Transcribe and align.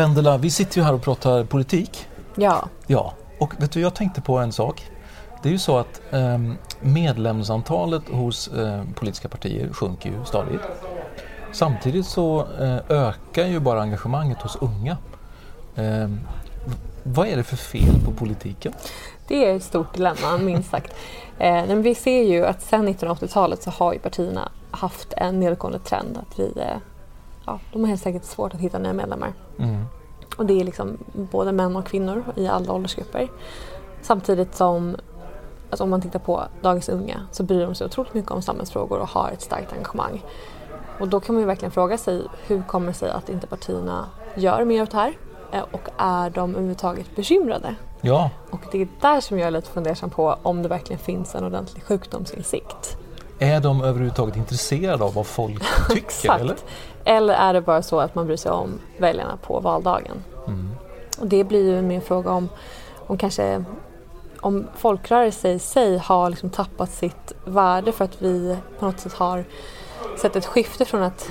Vendela, 0.00 0.38
vi 0.38 0.50
sitter 0.50 0.78
ju 0.78 0.84
här 0.84 0.94
och 0.94 1.02
pratar 1.02 1.44
politik. 1.44 2.06
Ja. 2.34 2.68
Ja, 2.86 3.14
och 3.38 3.62
vet 3.62 3.72
du, 3.72 3.80
jag 3.80 3.94
tänkte 3.94 4.20
på 4.20 4.38
en 4.38 4.52
sak. 4.52 4.86
Det 5.42 5.48
är 5.48 5.52
ju 5.52 5.58
så 5.58 5.78
att 5.78 6.00
eh, 6.10 6.38
medlemsantalet 6.80 8.02
hos 8.08 8.48
eh, 8.48 8.82
politiska 8.94 9.28
partier 9.28 9.72
sjunker 9.72 10.10
ju 10.10 10.24
stadigt. 10.24 10.60
Samtidigt 11.52 12.06
så 12.06 12.46
eh, 12.60 12.78
ökar 12.88 13.46
ju 13.46 13.60
bara 13.60 13.82
engagemanget 13.82 14.42
hos 14.42 14.56
unga. 14.56 14.96
Eh, 15.76 16.08
vad 17.02 17.28
är 17.28 17.36
det 17.36 17.44
för 17.44 17.56
fel 17.56 18.00
på 18.04 18.12
politiken? 18.12 18.72
Det 19.28 19.50
är 19.50 19.56
ett 19.56 19.64
stort 19.64 19.94
dilemma, 19.94 20.38
minst 20.40 20.70
sagt. 20.70 20.94
Eh, 21.38 21.66
men 21.66 21.82
vi 21.82 21.94
ser 21.94 22.22
ju 22.22 22.46
att 22.46 22.62
sedan 22.62 22.88
1980-talet 22.88 23.62
så 23.62 23.70
har 23.70 23.92
ju 23.92 23.98
partierna 23.98 24.48
haft 24.70 25.12
en 25.16 25.40
nedåtgående 25.40 25.78
trend. 25.78 26.18
Att 26.18 26.38
vi, 26.38 26.52
eh, 26.56 26.76
ja, 27.50 27.60
de 27.72 27.80
har 27.80 27.88
helt 27.88 28.06
enkelt 28.06 28.24
svårt 28.24 28.54
att 28.54 28.60
hitta 28.60 28.78
nya 28.78 28.92
medlemmar. 28.92 29.32
Mm. 29.58 29.84
Och 30.36 30.46
det 30.46 30.60
är 30.60 30.64
liksom 30.64 30.98
både 31.12 31.52
män 31.52 31.76
och 31.76 31.86
kvinnor 31.86 32.24
i 32.36 32.48
alla 32.48 32.72
åldersgrupper. 32.72 33.28
Samtidigt 34.02 34.54
som, 34.54 34.96
alltså 35.70 35.84
om 35.84 35.90
man 35.90 36.00
tittar 36.00 36.18
på 36.18 36.42
dagens 36.62 36.88
unga, 36.88 37.26
så 37.32 37.42
bryr 37.42 37.60
de 37.66 37.74
sig 37.74 37.84
otroligt 37.84 38.14
mycket 38.14 38.30
om 38.30 38.42
samhällsfrågor 38.42 38.98
och 38.98 39.08
har 39.08 39.30
ett 39.30 39.42
starkt 39.42 39.72
engagemang. 39.72 40.24
Och 41.00 41.08
då 41.08 41.20
kan 41.20 41.34
man 41.34 41.40
ju 41.42 41.46
verkligen 41.46 41.72
fråga 41.72 41.98
sig, 41.98 42.22
hur 42.46 42.62
kommer 42.62 42.86
det 42.86 42.94
sig 42.94 43.10
att 43.10 43.28
inte 43.28 43.46
partierna 43.46 44.06
gör 44.34 44.64
mer 44.64 44.80
av 44.82 44.88
det 44.88 44.96
här? 44.96 45.12
Eh, 45.52 45.64
Och 45.70 45.88
är 45.96 46.30
de 46.30 46.50
överhuvudtaget 46.50 47.16
bekymrade? 47.16 47.74
Ja, 48.00 48.30
Och 48.50 48.60
det 48.72 48.82
är 48.82 48.88
där 49.00 49.20
som 49.20 49.38
jag 49.38 49.46
är 49.46 49.50
lite 49.50 49.70
fundersam 49.70 50.10
på 50.10 50.36
om 50.42 50.62
det 50.62 50.68
verkligen 50.68 50.98
finns 51.00 51.34
en 51.34 51.44
ordentlig 51.44 51.84
sjukdomsinsikt. 51.84 52.96
Är 53.40 53.60
de 53.60 53.82
överhuvudtaget 53.82 54.36
intresserade 54.36 55.04
av 55.04 55.14
vad 55.14 55.26
folk 55.26 55.62
tycker? 55.88 56.02
Exakt. 56.02 56.40
Eller? 56.40 56.56
Eller 57.04 57.34
är 57.34 57.52
det 57.52 57.60
bara 57.60 57.82
så 57.82 58.00
att 58.00 58.14
man 58.14 58.26
bryr 58.26 58.36
sig 58.36 58.52
om 58.52 58.78
väljarna 58.98 59.36
på 59.36 59.60
valdagen? 59.60 60.24
Mm. 60.46 60.70
Och 61.20 61.26
det 61.26 61.44
blir 61.44 61.64
ju 61.64 61.78
en 61.78 62.00
fråga 62.00 62.30
om, 62.30 62.48
om 63.06 63.18
kanske 63.18 63.64
om 64.40 64.66
folkrörelser 64.76 65.50
i 65.50 65.58
sig 65.58 65.98
har 65.98 66.30
liksom 66.30 66.50
tappat 66.50 66.90
sitt 66.90 67.32
värde 67.44 67.92
för 67.92 68.04
att 68.04 68.22
vi 68.22 68.56
på 68.78 68.86
något 68.86 69.00
sätt 69.00 69.12
har 69.12 69.44
sett 70.22 70.36
ett 70.36 70.46
skifte 70.46 70.84
från 70.84 71.02
att 71.02 71.30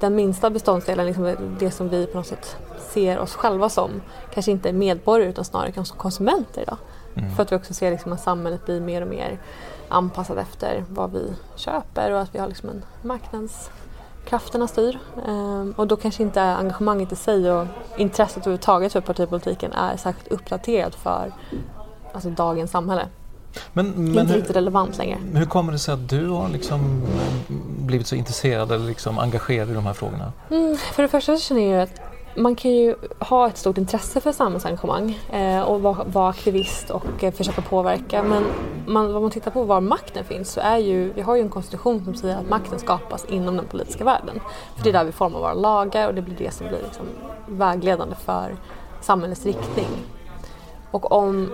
den 0.00 0.14
minsta 0.14 0.50
beståndsdelen, 0.50 1.06
liksom 1.06 1.36
det 1.58 1.70
som 1.70 1.88
vi 1.88 2.06
på 2.06 2.18
något 2.18 2.26
sätt 2.26 2.56
ser 2.92 3.18
oss 3.18 3.34
själva 3.34 3.68
som, 3.68 3.90
kanske 4.34 4.52
inte 4.52 4.72
medborgare 4.72 5.30
utan 5.30 5.44
snarare 5.44 5.84
som 5.84 5.98
konsumenter 5.98 6.62
idag. 6.62 6.76
Mm. 7.14 7.34
För 7.34 7.42
att 7.42 7.52
vi 7.52 7.56
också 7.56 7.74
ser 7.74 7.90
liksom 7.90 8.12
att 8.12 8.20
samhället 8.20 8.66
blir 8.66 8.80
mer 8.80 9.02
och 9.02 9.08
mer 9.08 9.38
anpassat 9.88 10.38
efter 10.38 10.84
vad 10.88 11.12
vi 11.12 11.32
köper 11.56 12.10
och 12.12 12.20
att 12.20 12.34
vi 12.34 12.38
har 12.38 12.48
liksom 12.48 12.68
en 12.68 12.82
marknadskrafterna 13.02 14.68
styr. 14.68 14.98
Ehm, 15.28 15.74
och 15.76 15.86
då 15.86 15.96
kanske 15.96 16.22
inte 16.22 16.42
engagemanget 16.42 17.12
i 17.12 17.16
sig 17.16 17.52
och 17.52 17.66
intresset 17.96 18.36
överhuvudtaget 18.36 18.92
för 18.92 19.00
partipolitiken 19.00 19.72
är 19.72 19.96
särskilt 19.96 20.28
uppdaterat 20.28 20.94
för 20.94 21.32
alltså, 22.12 22.30
dagens 22.30 22.70
samhälle. 22.70 23.06
Men, 23.72 23.90
men 23.90 24.06
inte 24.06 24.22
hur, 24.22 24.34
riktigt 24.34 24.56
relevant 24.56 24.98
längre. 24.98 25.18
hur 25.34 25.46
kommer 25.46 25.72
det 25.72 25.78
sig 25.78 25.94
att 25.94 26.08
du 26.08 26.28
har 26.28 26.48
liksom 26.48 27.02
eh, 27.02 27.54
blivit 27.86 28.06
så 28.06 28.14
intresserad 28.14 28.72
eller 28.72 28.86
liksom 28.86 29.18
engagerad 29.18 29.70
i 29.70 29.74
de 29.74 29.86
här 29.86 29.92
frågorna? 29.92 30.32
Mm, 30.50 30.76
för 30.76 31.02
det 31.02 31.08
första 31.08 31.36
så 31.36 31.42
känner 31.42 31.72
jag 31.72 31.82
att 31.82 32.11
man 32.34 32.54
kan 32.54 32.70
ju 32.70 32.94
ha 33.18 33.48
ett 33.48 33.56
stort 33.56 33.78
intresse 33.78 34.20
för 34.20 34.32
samhällsengagemang 34.32 35.18
eh, 35.32 35.62
och 35.62 35.82
vara, 35.82 36.04
vara 36.04 36.28
aktivist 36.28 36.90
och 36.90 37.24
eh, 37.24 37.32
försöka 37.32 37.62
påverka. 37.62 38.22
Men 38.22 38.44
man, 38.86 39.14
om 39.14 39.22
man 39.22 39.30
tittar 39.30 39.50
på 39.50 39.64
var 39.64 39.80
makten 39.80 40.24
finns 40.24 40.52
så 40.52 40.60
är 40.60 40.78
ju, 40.78 41.12
vi 41.12 41.22
har 41.22 41.36
ju 41.36 41.42
en 41.42 41.50
konstitution 41.50 42.04
som 42.04 42.14
säger 42.14 42.36
att 42.36 42.48
makten 42.48 42.78
skapas 42.78 43.24
inom 43.24 43.56
den 43.56 43.66
politiska 43.66 44.04
världen. 44.04 44.40
För 44.76 44.84
det 44.84 44.90
är 44.90 44.92
där 44.92 45.04
vi 45.04 45.12
formar 45.12 45.38
våra 45.38 45.54
lagar 45.54 46.08
och 46.08 46.14
det 46.14 46.22
blir 46.22 46.36
det 46.36 46.50
som 46.50 46.68
blir 46.68 46.78
liksom 46.82 47.06
vägledande 47.46 48.14
för 48.14 48.56
samhällets 49.00 49.46
riktning. 49.46 49.88
Och 50.90 51.12
om 51.12 51.50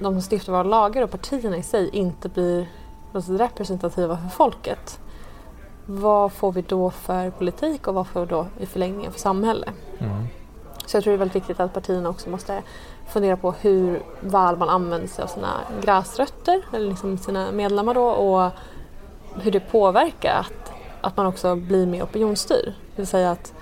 de 0.00 0.20
som 0.20 0.22
stiftar 0.22 0.52
våra 0.52 0.62
lagar 0.62 1.02
och 1.02 1.10
partierna 1.10 1.56
i 1.56 1.62
sig 1.62 1.88
inte 1.92 2.28
blir 2.28 2.68
representativa 3.12 4.16
för 4.16 4.28
folket 4.28 5.00
vad 5.90 6.32
får 6.32 6.52
vi 6.52 6.62
då 6.62 6.90
för 6.90 7.30
politik 7.30 7.88
och 7.88 7.94
vad 7.94 8.06
får 8.06 8.20
vi 8.20 8.26
då 8.26 8.46
i 8.60 8.66
förlängningen 8.66 9.12
för 9.12 9.20
samhälle? 9.20 9.66
Mm. 9.98 10.26
Så 10.86 10.96
jag 10.96 11.04
tror 11.04 11.12
det 11.12 11.16
är 11.16 11.18
väldigt 11.18 11.36
viktigt 11.36 11.60
att 11.60 11.74
partierna 11.74 12.08
också 12.08 12.30
måste 12.30 12.62
fundera 13.08 13.36
på 13.36 13.52
hur 13.52 14.02
väl 14.20 14.56
man 14.56 14.68
använder 14.68 15.08
sig 15.08 15.22
av 15.22 15.28
sina 15.28 15.60
gräsrötter, 15.82 16.62
eller 16.72 16.88
liksom 16.88 17.18
sina 17.18 17.52
medlemmar 17.52 17.94
då, 17.94 18.04
och 18.04 18.50
hur 19.34 19.50
det 19.50 19.60
påverkar 19.60 20.34
att, 20.34 20.72
att 21.00 21.16
man 21.16 21.26
också 21.26 21.56
blir 21.56 21.86
mer 21.86 22.02
opinionsstyrd. 22.02 22.66
Det 22.66 23.02
vill 23.02 23.06
säga 23.06 23.30
att 23.30 23.52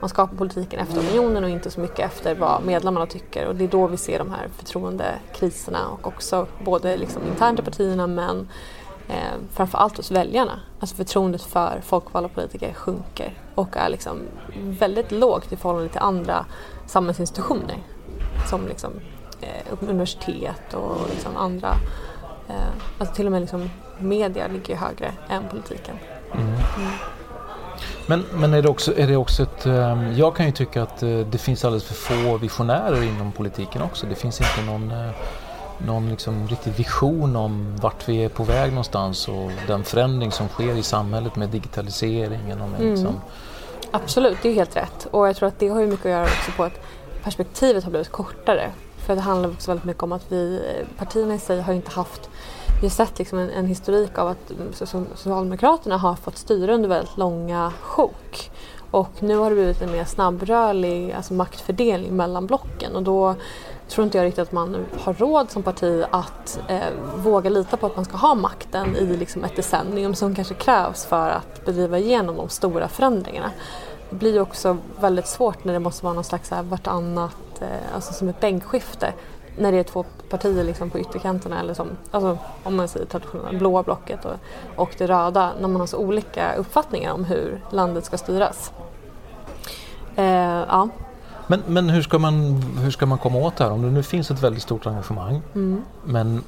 man 0.00 0.08
skapar 0.08 0.36
politiken 0.36 0.80
efter 0.80 1.00
opinionen 1.00 1.44
och 1.44 1.50
inte 1.50 1.70
så 1.70 1.80
mycket 1.80 1.98
efter 1.98 2.34
vad 2.34 2.64
medlemmarna 2.64 3.06
tycker. 3.06 3.46
Och 3.46 3.54
det 3.54 3.64
är 3.64 3.68
då 3.68 3.86
vi 3.86 3.96
ser 3.96 4.18
de 4.18 4.30
här 4.30 4.48
förtroendekriserna 4.56 5.88
och 5.88 6.06
också 6.06 6.46
både 6.64 6.96
liksom 6.96 7.22
internt 7.26 7.60
i 7.60 7.62
partierna 7.62 8.06
men 8.06 8.48
eh, 9.08 9.34
framförallt 9.52 9.96
hos 9.96 10.10
väljarna. 10.10 10.60
Alltså 10.80 10.96
förtroendet 10.96 11.42
för 11.42 11.80
folkvalda 11.84 12.28
politiker 12.28 12.72
sjunker 12.72 13.38
och 13.54 13.76
är 13.76 13.88
liksom 13.88 14.18
väldigt 14.54 15.12
lågt 15.12 15.52
i 15.52 15.56
förhållande 15.56 15.88
till 15.88 16.00
andra 16.00 16.46
samhällsinstitutioner 16.86 17.78
som 18.50 18.66
liksom, 18.66 18.90
eh, 19.40 19.88
universitet 19.88 20.74
och 20.74 20.96
liksom 21.10 21.36
andra, 21.36 21.74
eh, 22.48 22.54
alltså 22.98 23.14
till 23.14 23.26
och 23.26 23.32
med 23.32 23.40
liksom 23.40 23.70
media 23.98 24.48
ligger 24.48 24.76
högre 24.76 25.12
än 25.28 25.42
politiken. 25.50 25.98
Men, 28.06 28.24
men 28.32 28.54
är, 28.54 28.62
det 28.62 28.68
också, 28.68 28.98
är 28.98 29.06
det 29.06 29.16
också 29.16 29.42
ett... 29.42 29.66
ehm, 29.66 30.12
jag 30.16 30.36
kan 30.36 30.46
ju 30.46 30.52
tycka 30.52 30.82
att 30.82 31.02
eh, 31.02 31.18
det 31.18 31.38
finns 31.38 31.64
alldeles 31.64 31.84
för 31.84 31.94
få 31.94 32.36
visionärer 32.36 33.02
inom 33.02 33.32
politiken 33.32 33.82
också. 33.82 34.06
Det 34.06 34.14
finns 34.14 34.40
inte 34.40 34.72
någon, 34.72 34.90
eh, 34.90 35.10
någon 35.86 36.10
liksom 36.10 36.48
riktig 36.48 36.72
vision 36.72 37.36
om 37.36 37.76
vart 37.76 38.08
vi 38.08 38.24
är 38.24 38.28
på 38.28 38.44
väg 38.44 38.70
någonstans 38.70 39.28
och 39.28 39.50
den 39.66 39.84
förändring 39.84 40.32
som 40.32 40.48
sker 40.48 40.74
i 40.74 40.82
samhället 40.82 41.36
med 41.36 41.48
digitaliseringen 41.48 42.60
och 42.60 42.68
med 42.68 42.80
Mm. 42.80 42.94
liksom, 42.94 43.20
Absolut, 43.90 44.38
det 44.42 44.48
är 44.48 44.54
helt 44.54 44.76
rätt. 44.76 45.06
Och 45.10 45.28
jag 45.28 45.36
tror 45.36 45.48
att 45.48 45.58
det 45.58 45.68
har 45.68 45.80
ju 45.80 45.86
mycket 45.86 46.06
att 46.06 46.12
göra 46.12 46.24
också 46.24 46.52
på 46.56 46.64
att 46.64 46.80
perspektivet 47.22 47.84
har 47.84 47.90
blivit 47.90 48.12
kortare. 48.12 48.70
För 48.96 49.14
det 49.14 49.20
handlar 49.20 49.48
också 49.50 49.70
väldigt 49.70 49.84
mycket 49.84 50.02
om 50.02 50.12
att 50.12 50.32
vi, 50.32 50.62
partierna 50.98 51.34
i 51.34 51.38
sig 51.38 51.60
har 51.60 51.72
inte 51.72 51.90
haft 51.90 52.30
vi 52.80 52.86
har 52.86 52.90
sett 52.90 53.18
liksom 53.18 53.38
en, 53.38 53.50
en 53.50 53.66
historik 53.66 54.18
av 54.18 54.28
att 54.28 54.52
Socialdemokraterna 55.14 55.96
har 55.96 56.14
fått 56.14 56.36
styra 56.36 56.74
under 56.74 56.88
väldigt 56.88 57.16
långa 57.16 57.72
sjok. 57.80 58.50
Och 58.94 59.10
nu 59.20 59.36
har 59.36 59.50
det 59.50 59.56
blivit 59.56 59.82
en 59.82 59.92
mer 59.92 60.04
snabbrörlig 60.04 61.12
alltså 61.12 61.34
maktfördelning 61.34 62.16
mellan 62.16 62.46
blocken 62.46 62.96
och 62.96 63.02
då 63.02 63.34
tror 63.88 64.04
inte 64.04 64.18
jag 64.18 64.24
riktigt 64.24 64.42
att 64.42 64.52
man 64.52 64.86
har 65.00 65.14
råd 65.14 65.50
som 65.50 65.62
parti 65.62 66.04
att 66.10 66.60
eh, 66.68 66.80
våga 67.16 67.50
lita 67.50 67.76
på 67.76 67.86
att 67.86 67.96
man 67.96 68.04
ska 68.04 68.16
ha 68.16 68.34
makten 68.34 68.96
i 68.96 69.16
liksom 69.16 69.44
ett 69.44 69.56
decennium 69.56 70.14
som 70.14 70.34
kanske 70.34 70.54
krävs 70.54 71.04
för 71.04 71.28
att 71.28 71.64
bedriva 71.64 71.98
igenom 71.98 72.36
de 72.36 72.48
stora 72.48 72.88
förändringarna. 72.88 73.50
Det 74.10 74.16
blir 74.16 74.40
också 74.40 74.76
väldigt 75.00 75.28
svårt 75.28 75.64
när 75.64 75.72
det 75.72 75.80
måste 75.80 76.04
vara 76.04 76.14
någon 76.14 76.24
slags 76.24 76.50
här 76.50 76.62
vartannat, 76.62 77.60
eh, 77.60 77.94
alltså 77.94 78.12
som 78.12 78.28
ett 78.28 78.40
bänkskifte 78.40 79.12
när 79.56 79.72
det 79.72 79.78
är 79.78 79.82
två 79.82 80.04
partier 80.30 80.64
liksom 80.64 80.90
på 80.90 80.98
ytterkanterna 80.98 81.60
eller 81.60 81.74
som, 81.74 81.88
alltså, 82.10 82.38
om 82.62 82.76
man 82.76 82.88
säger 82.88 83.06
traditionella 83.06 83.58
blåa 83.58 83.82
blocket 83.82 84.24
och, 84.24 84.34
och 84.76 84.94
det 84.98 85.06
röda, 85.06 85.52
när 85.60 85.68
man 85.68 85.80
har 85.80 85.86
så 85.86 85.98
olika 85.98 86.54
uppfattningar 86.54 87.12
om 87.12 87.24
hur 87.24 87.60
landet 87.70 88.04
ska 88.04 88.18
styras. 88.18 88.72
Eh, 90.16 90.24
ja. 90.68 90.88
Men, 91.46 91.62
men 91.66 91.90
hur, 91.90 92.02
ska 92.02 92.18
man, 92.18 92.62
hur 92.78 92.90
ska 92.90 93.06
man 93.06 93.18
komma 93.18 93.38
åt 93.38 93.56
det 93.56 93.64
här? 93.64 93.70
Om 93.70 93.82
det 93.82 93.90
nu 93.90 94.02
finns 94.02 94.30
ett 94.30 94.42
väldigt 94.42 94.62
stort 94.62 94.86
engagemang 94.86 95.42
mm. 95.54 95.82
men 96.04 96.42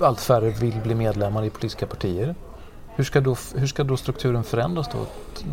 allt 0.00 0.20
färre 0.20 0.50
vill 0.50 0.80
bli 0.82 0.94
medlemmar 0.94 1.44
i 1.44 1.50
politiska 1.50 1.86
partier. 1.86 2.34
Hur 2.94 3.04
ska, 3.04 3.20
då, 3.20 3.36
hur 3.54 3.66
ska 3.66 3.84
då 3.84 3.96
strukturen 3.96 4.44
förändras 4.44 4.88
då, 4.92 4.98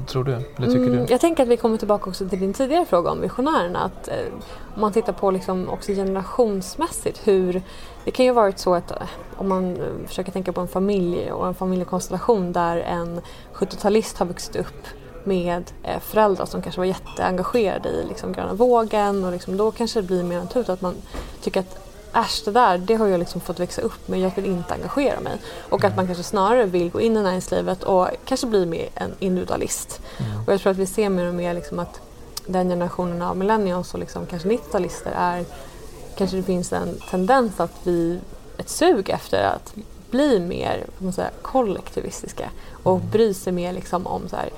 tror 0.08 0.24
du? 0.24 0.32
Eller 0.32 0.68
tycker 0.68 0.78
mm, 0.78 1.06
du? 1.06 1.12
Jag 1.12 1.22
tänker 1.22 1.44
att 1.44 1.50
vi 1.50 1.58
kommer 1.58 1.78
tillbaka 1.78 2.10
också 2.10 2.30
till 2.30 2.40
din 2.40 2.54
tidigare 2.54 2.86
fråga 2.86 3.12
om 3.12 3.22
visionärerna. 3.22 3.80
Att, 3.80 4.08
eh, 4.08 4.16
om 4.76 4.82
man 4.82 4.92
tittar 4.92 5.14
på 5.14 5.32
liksom 5.32 5.70
också 5.70 5.92
generationsmässigt 5.92 7.28
hur 7.28 7.62
det 8.06 8.12
kan 8.12 8.26
ju 8.26 8.32
ha 8.32 8.42
varit 8.42 8.60
så 8.60 8.76
att 8.76 8.92
eh, 8.92 8.98
om 9.38 9.50
man 9.50 9.78
eh, 9.78 10.08
försöker 10.08 10.32
tänka 10.32 10.54
på 10.54 10.62
en 10.62 10.68
familj 10.68 11.32
och 11.32 11.48
en 11.48 11.54
familjekonstellation 11.54 12.54
där 12.54 12.78
en 12.78 13.22
70-talist 13.54 14.20
har 14.20 14.26
vuxit 14.26 14.56
upp 14.56 14.88
med 15.24 15.72
eh, 15.84 16.00
föräldrar 16.00 16.46
som 16.46 16.62
kanske 16.62 16.82
var 16.82 16.86
jätteengagerade 16.86 17.90
i 17.90 18.06
liksom, 18.10 18.34
gröna 18.34 18.54
vågen 18.54 19.24
och 19.24 19.32
liksom, 19.32 19.58
då 19.58 19.72
kanske 19.72 20.02
det 20.02 20.08
blir 20.08 20.24
mer 20.24 20.40
naturligt 20.40 20.70
att 20.70 20.82
man 20.82 20.96
tycker 21.42 21.60
att 21.60 21.89
äsch 22.14 22.42
det 22.46 22.52
där, 22.52 22.78
det 22.78 22.96
har 22.96 23.08
jag 23.08 23.20
liksom 23.20 23.42
fått 23.42 23.60
växa 23.60 23.82
upp 23.82 24.08
med, 24.08 24.20
jag 24.20 24.36
vill 24.36 24.46
inte 24.46 24.74
engagera 24.74 25.20
mig. 25.20 25.38
Och 25.70 25.84
att 25.84 25.96
man 25.96 26.06
kanske 26.06 26.24
snarare 26.24 26.66
vill 26.66 26.90
gå 26.90 27.02
in 27.02 27.18
i 27.18 27.22
näringslivet 27.22 27.84
och 27.84 28.08
kanske 28.26 28.48
bli 28.48 28.66
mer 28.66 28.90
en 28.96 29.12
individualist. 29.20 30.02
Mm. 30.18 30.46
Och 30.46 30.54
jag 30.54 30.62
tror 30.62 30.72
att 30.72 30.78
vi 30.78 30.86
ser 30.86 31.10
mer 31.10 31.28
och 31.28 31.36
mer 31.36 31.54
liksom 31.54 31.80
att 31.80 32.02
den 32.46 32.70
generationen 32.70 33.22
av 33.22 33.38
millennials 33.38 33.94
och 33.94 34.00
liksom 34.00 34.26
kanske 34.26 34.50
90-talister 34.50 35.12
är, 35.16 35.46
kanske 36.18 36.38
det 36.38 36.44
finns 36.44 36.74
en 36.74 37.00
tendens 37.10 37.60
att 37.60 37.74
vi, 37.84 38.20
ett 38.58 38.70
sug 38.70 39.10
efter 39.10 39.44
att 39.44 39.74
bli 40.12 40.40
mer 40.40 40.86
man 40.98 41.14
säga, 41.14 41.30
kollektivistiska 41.42 42.50
och 42.84 42.96
mm. 42.96 43.10
bry 43.10 43.34
sig 43.34 43.54
mer 43.54 43.74
liksom 43.74 44.08
om 44.08 44.30
så 44.30 44.36
här, 44.36 44.50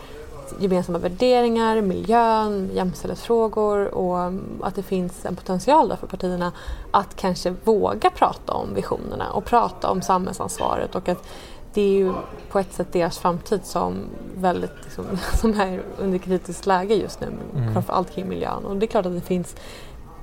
gemensamma 0.59 0.99
värderingar, 0.99 1.81
miljön, 1.81 2.69
jämställdhetsfrågor 2.73 3.95
och 3.95 4.33
att 4.61 4.75
det 4.75 4.83
finns 4.83 5.25
en 5.25 5.35
potential 5.35 5.89
där 5.89 5.95
för 5.95 6.07
partierna 6.07 6.51
att 6.91 7.15
kanske 7.15 7.55
våga 7.63 8.09
prata 8.09 8.53
om 8.53 8.73
visionerna 8.73 9.31
och 9.31 9.45
prata 9.45 9.89
om 9.89 10.01
samhällsansvaret 10.01 10.95
och 10.95 11.09
att 11.09 11.27
det 11.73 11.81
är 11.81 11.93
ju 11.93 12.13
på 12.49 12.59
ett 12.59 12.73
sätt 12.73 12.93
deras 12.93 13.19
framtid 13.19 13.59
som, 13.63 13.95
väldigt, 14.35 14.71
liksom, 14.83 15.05
som 15.39 15.59
är 15.61 15.81
under 15.97 16.17
kritiskt 16.17 16.65
läge 16.65 16.95
just 16.95 17.21
nu, 17.21 17.27
mm. 17.55 17.73
framförallt 17.73 18.11
kring 18.11 18.29
miljön. 18.29 18.65
Och 18.65 18.75
det 18.75 18.85
är 18.85 18.87
klart 18.87 19.05
att 19.05 19.13
det 19.13 19.21
finns 19.21 19.55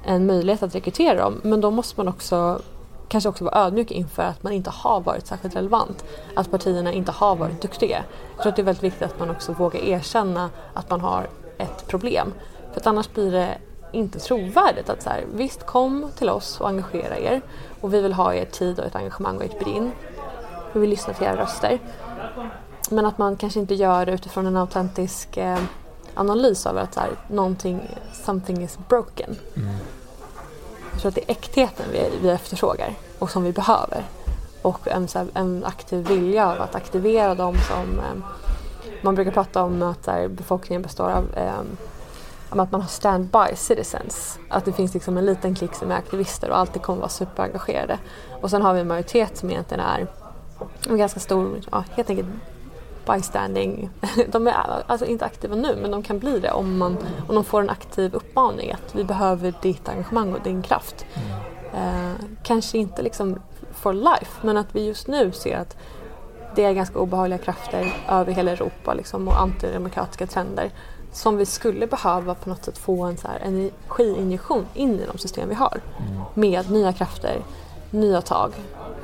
en 0.04 0.26
möjlighet 0.26 0.62
att 0.62 0.74
rekrytera 0.74 1.18
dem 1.18 1.40
men 1.42 1.60
då 1.60 1.70
måste 1.70 2.00
man 2.00 2.08
också 2.08 2.60
kanske 3.08 3.28
också 3.28 3.44
vara 3.44 3.66
ödmjuk 3.66 3.90
inför 3.90 4.22
att 4.22 4.42
man 4.42 4.52
inte 4.52 4.70
har 4.70 5.00
varit 5.00 5.26
särskilt 5.26 5.56
relevant. 5.56 6.04
Att 6.34 6.50
partierna 6.50 6.92
inte 6.92 7.12
har 7.12 7.36
varit 7.36 7.62
duktiga. 7.62 8.04
Jag 8.34 8.42
tror 8.42 8.50
att 8.50 8.56
det 8.56 8.62
är 8.62 8.64
väldigt 8.64 8.84
viktigt 8.84 9.02
att 9.02 9.18
man 9.18 9.30
också 9.30 9.52
vågar 9.52 9.80
erkänna 9.80 10.50
att 10.74 10.90
man 10.90 11.00
har 11.00 11.28
ett 11.58 11.86
problem. 11.86 12.32
För 12.72 12.80
att 12.80 12.86
annars 12.86 13.12
blir 13.12 13.32
det 13.32 13.58
inte 13.92 14.18
trovärdigt 14.18 14.90
att 14.90 15.02
så 15.02 15.10
här, 15.10 15.24
visst 15.34 15.66
kom 15.66 16.10
till 16.16 16.28
oss 16.28 16.60
och 16.60 16.68
engagera 16.68 17.18
er 17.18 17.40
och 17.80 17.94
vi 17.94 18.00
vill 18.00 18.12
ha 18.12 18.34
er 18.34 18.44
tid 18.44 18.78
och 18.78 18.86
ett 18.86 18.96
engagemang 18.96 19.36
och 19.36 19.44
ert 19.44 19.58
brinn. 19.58 19.92
Vi 20.72 20.80
vill 20.80 20.90
lyssna 20.90 21.14
till 21.14 21.26
era 21.26 21.36
röster. 21.36 21.78
Men 22.90 23.06
att 23.06 23.18
man 23.18 23.36
kanske 23.36 23.60
inte 23.60 23.74
gör 23.74 24.06
det 24.06 24.12
utifrån 24.12 24.46
en 24.46 24.56
autentisk 24.56 25.36
eh, 25.36 25.58
analys 26.14 26.66
av 26.66 26.78
att 26.78 26.94
så 26.94 27.00
här, 27.00 27.10
någonting, 27.28 27.80
something 28.12 28.62
is 28.62 28.78
broken. 28.88 29.36
Mm. 29.56 29.74
Jag 30.98 31.02
tror 31.02 31.08
att 31.08 31.14
det 31.14 31.30
är 31.30 31.30
äktheten 31.30 31.86
vi, 31.92 32.10
vi 32.22 32.28
efterfrågar 32.28 32.94
och 33.18 33.30
som 33.30 33.42
vi 33.44 33.52
behöver. 33.52 34.04
Och 34.62 34.88
en, 34.88 35.08
här, 35.14 35.26
en 35.34 35.64
aktiv 35.64 36.08
vilja 36.08 36.46
av 36.46 36.62
att 36.62 36.74
aktivera 36.74 37.34
dem 37.34 37.54
som... 37.68 37.98
Eh, 37.98 38.34
man 39.02 39.14
brukar 39.14 39.30
prata 39.30 39.62
om 39.62 39.82
att 39.82 40.06
här, 40.06 40.28
befolkningen 40.28 40.82
består 40.82 41.10
av 41.10 41.24
eh, 41.36 41.60
att 42.48 42.72
man 42.72 42.80
har 42.80 42.88
stand-by 42.88 43.56
citizens. 43.56 44.38
Att 44.48 44.64
det 44.64 44.72
finns 44.72 44.94
liksom 44.94 45.16
en 45.16 45.26
liten 45.26 45.54
klick 45.54 45.74
som 45.74 45.90
är 45.90 45.96
aktivister 45.96 46.50
och 46.50 46.58
alltid 46.58 46.82
kommer 46.82 46.98
vara 46.98 47.08
superengagerade. 47.08 47.98
Och 48.40 48.50
sen 48.50 48.62
har 48.62 48.74
vi 48.74 48.80
en 48.80 48.88
majoritet 48.88 49.36
som 49.36 49.50
egentligen 49.50 49.84
är 49.84 50.06
en 50.88 50.98
ganska 50.98 51.20
stor, 51.20 51.60
ja, 51.70 51.84
helt 51.90 52.10
enkelt 52.10 52.28
bystanding. 53.14 53.90
De 54.28 54.46
är 54.46 54.54
alltså 54.86 55.06
inte 55.06 55.24
aktiva 55.24 55.56
nu 55.56 55.76
men 55.82 55.90
de 55.90 56.02
kan 56.02 56.18
bli 56.18 56.40
det 56.40 56.50
om, 56.50 56.78
man, 56.78 56.96
om 57.28 57.34
de 57.34 57.44
får 57.44 57.60
en 57.60 57.70
aktiv 57.70 58.14
uppmaning 58.14 58.72
att 58.72 58.94
vi 58.94 59.04
behöver 59.04 59.54
ditt 59.62 59.88
engagemang 59.88 60.34
och 60.34 60.42
din 60.42 60.62
kraft. 60.62 61.06
Mm. 61.14 61.38
Eh, 61.74 62.14
kanske 62.42 62.78
inte 62.78 63.02
liksom 63.02 63.38
for 63.72 63.92
life 63.92 64.46
men 64.46 64.56
att 64.56 64.66
vi 64.72 64.86
just 64.86 65.08
nu 65.08 65.32
ser 65.32 65.56
att 65.56 65.76
det 66.54 66.64
är 66.64 66.72
ganska 66.72 66.98
obehagliga 66.98 67.38
krafter 67.38 67.96
över 68.08 68.32
hela 68.32 68.50
Europa 68.50 68.94
liksom, 68.94 69.28
och 69.28 69.40
antidemokratiska 69.40 70.26
trender 70.26 70.70
som 71.12 71.36
vi 71.36 71.46
skulle 71.46 71.86
behöva 71.86 72.34
på 72.34 72.48
något 72.48 72.64
sätt 72.64 72.78
få 72.78 73.04
en 73.04 73.16
så 73.16 73.28
här 73.28 73.38
energiinjektion 73.38 74.66
in 74.74 75.00
i 75.00 75.06
de 75.12 75.18
system 75.18 75.48
vi 75.48 75.54
har 75.54 75.80
mm. 75.98 76.22
med 76.34 76.70
nya 76.70 76.92
krafter, 76.92 77.42
nya 77.90 78.20
tag. 78.20 78.52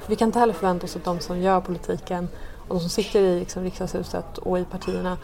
Vi 0.06 0.16
kan 0.16 0.28
inte 0.28 0.38
heller 0.38 0.54
förvänta 0.54 0.84
oss 0.84 0.96
att 0.96 1.04
de 1.04 1.20
som 1.20 1.40
gör 1.40 1.60
politiken 1.60 2.28
och 2.68 2.74
de 2.74 2.80
som 2.80 2.90
sitter 2.90 3.20
i 3.20 3.38
liksom, 3.40 3.62
riksdagshuset 3.62 4.38
och 4.38 4.58
i 4.58 4.64
partierna, 4.64 5.16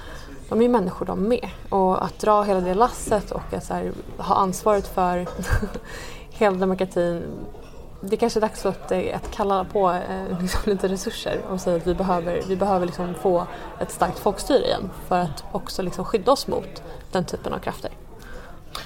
de 0.48 0.58
är 0.58 0.62
ju 0.62 0.68
människor 0.68 1.06
de 1.06 1.28
med. 1.28 1.48
Och 1.68 2.04
att 2.04 2.18
dra 2.18 2.42
hela 2.42 2.60
det 2.60 2.74
lasset 2.74 3.30
och 3.30 3.52
att 3.52 3.68
här, 3.68 3.92
ha 4.16 4.34
ansvaret 4.34 4.86
för 4.86 5.26
hela 6.30 6.56
demokratin 6.56 7.22
det 8.00 8.16
kanske 8.16 8.38
är 8.38 8.40
dags 8.40 8.66
att, 8.66 8.92
eh, 8.92 9.16
att 9.16 9.30
kalla 9.30 9.64
på 9.64 9.90
eh, 9.90 10.40
liksom 10.40 10.60
lite 10.64 10.88
resurser 10.88 11.40
och 11.50 11.60
säga 11.60 11.76
att 11.76 11.86
vi 11.86 11.94
behöver, 11.94 12.42
vi 12.48 12.56
behöver 12.56 12.86
liksom 12.86 13.14
få 13.14 13.46
ett 13.80 13.90
starkt 13.90 14.18
folkstyre 14.18 14.66
igen 14.66 14.90
för 15.08 15.18
att 15.18 15.44
också 15.52 15.82
liksom 15.82 16.04
skydda 16.04 16.32
oss 16.32 16.48
mot 16.48 16.82
den 17.12 17.24
typen 17.24 17.52
av 17.52 17.58
krafter. 17.58 17.90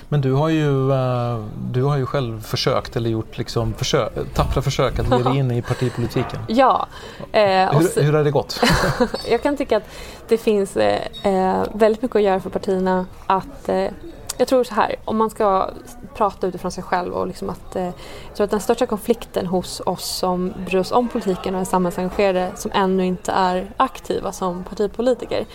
Men 0.09 0.21
du 0.21 0.33
har 0.33 0.49
ju, 0.49 0.91
uh, 0.91 1.45
du 1.71 1.83
har 1.83 1.97
ju 1.97 2.07
själv 2.07 2.41
försökt 2.43 2.97
eller 2.97 3.11
gjort 3.11 3.39
liksom 3.39 3.75
försök, 3.75 4.13
tappra 4.35 4.63
försök 4.63 4.99
att 4.99 5.11
ge 5.11 5.23
dig 5.23 5.37
in 5.39 5.51
i 5.51 5.63
partipolitiken. 5.63 6.41
Ja. 6.49 6.87
Eh, 7.33 7.43
hur, 7.43 8.03
hur 8.03 8.13
har 8.13 8.25
det 8.25 8.31
gått? 8.31 8.61
jag 9.31 9.43
kan 9.43 9.57
tycka 9.57 9.77
att 9.77 9.89
det 10.29 10.39
finns 10.39 10.77
eh, 10.77 11.01
eh, 11.23 11.65
väldigt 11.73 12.03
mycket 12.03 12.17
att 12.17 12.23
göra 12.23 12.41
för 12.41 12.51
partierna. 12.51 13.07
Att, 13.27 13.69
eh, 13.69 13.91
jag 14.37 14.49
tror 14.49 14.65
så 14.65 14.75
här, 14.75 14.97
om 15.05 15.17
man 15.17 15.31
ska 15.31 15.71
prata 16.15 16.47
utifrån 16.47 16.71
sig 16.71 16.85
själv 16.85 17.13
och 17.13 17.27
liksom 17.27 17.51
att, 17.51 17.77
eh, 17.77 17.85
jag 17.85 18.37
tror 18.37 18.45
att 18.45 18.51
den 18.51 18.61
största 18.61 18.87
konflikten 18.87 19.47
hos 19.47 19.83
oss 19.87 20.05
som 20.05 20.53
bryr 20.67 20.79
oss 20.79 20.93
om 20.93 21.09
politiken 21.09 21.55
och 21.55 21.61
är 21.61 21.65
samhällsengagerade 21.65 22.53
som 22.57 22.71
ännu 22.75 23.07
inte 23.07 23.33
är 23.33 23.71
aktiva 23.77 24.33
som 24.33 24.65
partipolitiker 24.65 25.47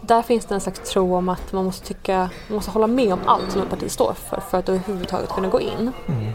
där 0.00 0.22
finns 0.22 0.46
det 0.46 0.54
en 0.54 0.60
slags 0.60 0.90
tro 0.90 1.16
om 1.16 1.28
att 1.28 1.52
man 1.52 1.64
måste 1.64 1.86
tycka, 1.86 2.18
man 2.48 2.56
måste 2.56 2.70
hålla 2.70 2.86
med 2.86 3.12
om 3.12 3.20
allt 3.26 3.52
som 3.52 3.62
ett 3.62 3.70
parti 3.70 3.90
står 3.90 4.12
för 4.12 4.40
för 4.40 4.58
att 4.58 4.68
överhuvudtaget 4.68 5.30
kunna 5.30 5.48
gå 5.48 5.60
in. 5.60 5.92
Mm. 6.06 6.32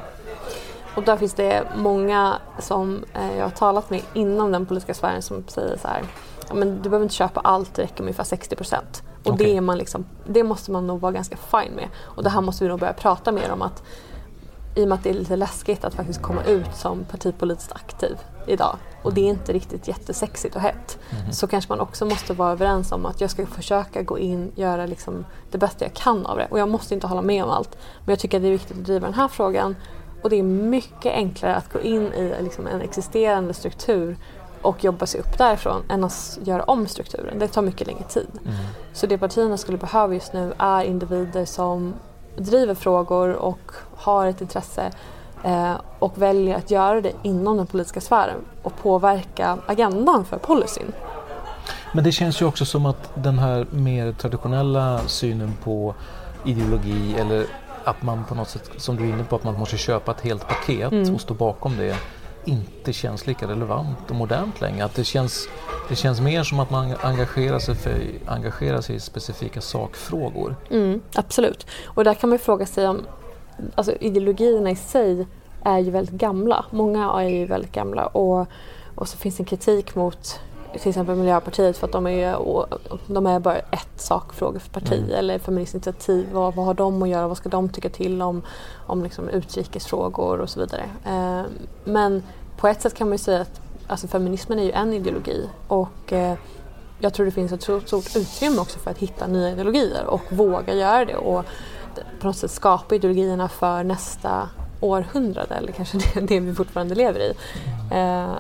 Och 0.96 1.04
där 1.04 1.18
finns 1.18 1.34
det 1.34 1.64
många 1.76 2.38
som 2.60 3.04
eh, 3.14 3.38
jag 3.38 3.44
har 3.44 3.50
talat 3.50 3.90
med 3.90 4.02
inom 4.14 4.52
den 4.52 4.66
politiska 4.66 4.94
sfären 4.94 5.22
som 5.22 5.44
säger 5.48 5.78
så 5.78 5.88
här, 5.88 6.04
men 6.54 6.76
du 6.82 6.90
behöver 6.90 7.04
inte 7.04 7.16
köpa 7.16 7.40
allt, 7.40 7.74
det 7.76 7.82
räcker 7.82 7.96
med 7.96 8.02
ungefär 8.02 8.24
60 8.24 8.56
procent. 8.56 9.04
Och 9.24 9.34
okay. 9.34 9.60
det, 9.60 9.76
liksom, 9.76 10.06
det 10.26 10.44
måste 10.44 10.72
man 10.72 10.88
nog 10.88 11.00
vara 11.00 11.12
ganska 11.12 11.38
fine 11.38 11.76
med. 11.76 11.90
Och 11.98 12.24
det 12.24 12.30
här 12.30 12.42
måste 12.42 12.64
vi 12.64 12.70
nog 12.70 12.80
börja 12.80 12.94
prata 12.94 13.32
mer 13.32 13.52
om 13.52 13.62
att 13.62 13.84
i 14.76 14.84
och 14.84 14.88
med 14.88 14.96
att 14.96 15.04
det 15.04 15.10
är 15.10 15.14
lite 15.14 15.36
läskigt 15.36 15.84
att 15.84 15.94
faktiskt 15.94 16.22
komma 16.22 16.44
ut 16.44 16.76
som 16.76 17.04
partipolitiskt 17.04 17.72
aktiv 17.72 18.18
idag 18.52 18.78
och 19.04 19.14
det 19.14 19.22
är 19.22 19.30
inte 19.30 19.54
riktigt 19.54 19.88
jättesexigt 19.88 20.56
och 20.56 20.62
hett 20.62 20.98
mm. 21.10 21.32
så 21.32 21.48
kanske 21.48 21.72
man 21.72 21.80
också 21.80 22.06
måste 22.06 22.34
vara 22.34 22.52
överens 22.52 22.92
om 22.92 23.06
att 23.06 23.22
jag 23.22 23.30
ska 23.30 23.46
försöka 23.46 24.02
gå 24.02 24.20
in, 24.20 24.52
göra 24.56 24.86
liksom 24.86 25.26
det 25.52 25.58
bästa 25.58 25.86
jag 25.86 25.94
kan 25.94 26.26
av 26.26 26.38
det 26.38 26.48
och 26.52 26.60
jag 26.60 26.70
måste 26.70 26.94
inte 26.94 27.08
hålla 27.08 27.22
med 27.22 27.44
om 27.44 27.50
allt 27.50 27.78
men 28.06 28.12
jag 28.12 28.20
tycker 28.20 28.38
att 28.38 28.44
det 28.44 28.48
är 28.48 28.52
viktigt 28.52 28.78
att 28.78 28.86
driva 28.86 29.08
den 29.08 29.14
här 29.14 29.28
frågan 29.28 29.76
och 30.22 30.30
det 30.30 30.36
är 30.36 30.44
mycket 30.44 31.14
enklare 31.14 31.56
att 31.56 31.74
gå 31.74 31.80
in 31.82 32.14
i 32.14 32.36
liksom 32.42 32.68
en 32.68 32.82
existerande 32.82 33.54
struktur 33.54 34.18
och 34.62 34.84
jobba 34.84 35.06
sig 35.06 35.20
upp 35.20 35.38
därifrån 35.38 35.84
än 35.90 36.04
att 36.04 36.40
göra 36.44 36.64
om 36.64 36.88
strukturen. 36.88 37.40
Det 37.40 37.48
tar 37.48 37.62
mycket 37.62 37.88
längre 37.88 38.04
tid. 38.04 38.30
Mm. 38.46 38.56
Så 38.94 39.08
det 39.08 39.18
partierna 39.18 39.58
skulle 39.58 39.78
behöva 39.78 40.14
just 40.14 40.34
nu 40.34 40.54
är 40.58 40.84
individer 40.84 41.46
som 41.46 41.94
driver 42.38 42.76
frågor 42.76 43.30
och 43.30 43.72
har 43.96 44.28
ett 44.28 44.42
intresse 44.42 44.92
och 46.00 46.22
väljer 46.22 46.56
att 46.56 46.72
göra 46.72 47.02
det 47.02 47.14
inom 47.24 47.58
den 47.58 47.68
politiska 47.68 48.02
sfären 48.02 48.38
och 48.64 48.78
påverka 48.78 49.58
agendan 49.66 50.26
för 50.26 50.38
policyn. 50.38 50.92
Men 51.94 52.04
det 52.04 52.12
känns 52.12 52.42
ju 52.42 52.46
också 52.46 52.66
som 52.66 52.86
att 52.86 53.12
den 53.16 53.40
här 53.40 53.68
mer 53.72 54.12
traditionella 54.12 55.00
synen 55.08 55.54
på 55.64 55.96
ideologi 56.46 57.16
eller 57.18 57.46
att 57.84 58.02
man 58.02 58.24
på 58.24 58.36
något 58.36 58.50
sätt, 58.50 58.70
som 58.78 58.98
du 58.98 59.04
är 59.04 59.08
inne 59.08 59.24
på, 59.24 59.36
att 59.36 59.44
man 59.44 59.60
måste 59.60 59.78
köpa 59.78 60.12
ett 60.12 60.22
helt 60.22 60.48
paket 60.48 60.92
mm. 60.92 61.16
och 61.16 61.22
stå 61.22 61.34
bakom 61.34 61.78
det 61.78 61.96
inte 62.46 62.94
känns 62.94 63.28
lika 63.28 63.48
relevant 63.48 64.10
och 64.10 64.16
modernt 64.16 64.62
längre. 64.62 64.86
Att 64.86 64.96
det, 64.96 65.04
känns, 65.04 65.48
det 65.90 65.96
känns 65.96 66.22
mer 66.22 66.44
som 66.44 66.60
att 66.60 66.70
man 66.70 66.96
engagerar 67.02 67.60
sig, 67.60 67.76
för, 67.76 68.02
engagerar 68.28 68.82
sig 68.82 68.96
i 68.96 69.00
specifika 69.00 69.62
sakfrågor. 69.62 70.56
Mm, 70.72 71.02
absolut. 71.16 71.68
Och 71.86 72.04
där 72.04 72.14
kan 72.14 72.30
man 72.30 72.40
fråga 72.40 72.66
sig 72.66 72.88
om 72.88 73.06
alltså, 73.76 73.94
ideologierna 74.00 74.72
i 74.72 74.76
sig 74.76 75.28
är 75.64 75.80
ju 75.80 75.92
väldigt 75.92 76.16
gamla. 76.16 76.66
Många 76.72 77.12
är 77.12 77.30
ju 77.30 77.46
väldigt 77.46 77.72
gamla 77.72 78.06
och, 78.06 78.48
och 78.96 79.08
så 79.08 79.18
finns 79.18 79.40
en 79.40 79.46
kritik 79.46 79.96
mot 79.96 80.40
till 80.80 80.90
exempel 80.90 81.16
Miljöpartiet 81.16 81.78
för 81.78 81.88
att 81.88 81.94
de 81.94 82.08
är, 82.08 82.38
de 83.08 83.28
är 83.28 83.40
bara 83.40 83.58
ett 83.58 83.90
sakfråga 83.96 84.60
för 84.60 84.70
parti 84.70 85.00
mm. 85.00 85.12
eller 85.12 85.40
Feministiskt 85.40 85.88
initiativ. 85.88 86.28
Vad, 86.32 86.56
vad 86.56 86.66
har 86.66 86.74
de 86.74 87.02
att 87.02 87.10
göra? 87.10 87.28
Vad 87.28 87.38
ska 87.38 87.50
de 87.50 87.70
tycka 87.70 87.90
till 87.90 88.22
om, 88.22 88.42
om 88.88 89.04
liksom 89.04 89.30
utrikesfrågor 89.30 90.40
och 90.40 90.50
så 90.50 90.60
vidare. 90.60 90.84
Eh, 91.06 91.42
men 91.84 92.24
på 92.58 92.68
ett 92.68 92.82
sätt 92.82 92.94
kan 92.94 93.08
man 93.08 93.14
ju 93.14 93.18
säga 93.18 93.42
att 93.42 93.62
alltså, 93.88 94.08
feminismen 94.08 94.60
är 94.60 94.64
ju 94.64 94.72
en 94.72 94.94
ideologi 94.94 95.50
och 95.68 96.14
eh, 96.14 96.38
jag 97.00 97.14
tror 97.14 97.26
det 97.26 97.32
finns 97.32 97.52
ett 97.52 97.64
stort, 97.64 97.88
stort 97.88 98.16
utrymme 98.16 98.60
också 98.60 98.80
för 98.80 98.92
att 98.92 98.98
hitta 98.98 99.28
nya 99.28 99.52
ideologier 99.52 100.06
och 100.06 100.22
våga 100.30 100.74
göra 100.74 101.06
det 101.06 101.16
och 101.16 101.46
på 102.20 102.28
något 102.28 102.38
sätt 102.38 102.52
skapa 102.52 102.96
ideologierna 102.96 103.50
för 103.50 103.84
nästa 103.84 104.50
århundrade 104.80 105.56
eller 105.56 105.72
kanske 105.72 105.98
det, 106.14 106.22
det 106.22 106.40
vi 106.40 106.56
fortfarande 106.56 106.96
lever 106.96 107.20
i. 107.20 107.34
Eh, 107.92 108.36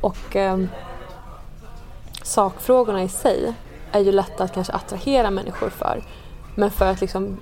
och 0.00 0.36
eh, 0.36 0.58
sakfrågorna 2.22 3.02
i 3.02 3.08
sig 3.08 3.54
är 3.92 4.00
ju 4.00 4.12
lätta 4.12 4.44
att 4.44 4.54
kanske 4.54 4.72
attrahera 4.72 5.30
människor 5.30 5.70
för. 5.70 6.04
Men 6.54 6.70
för 6.70 6.86
att 6.86 7.00
liksom 7.00 7.40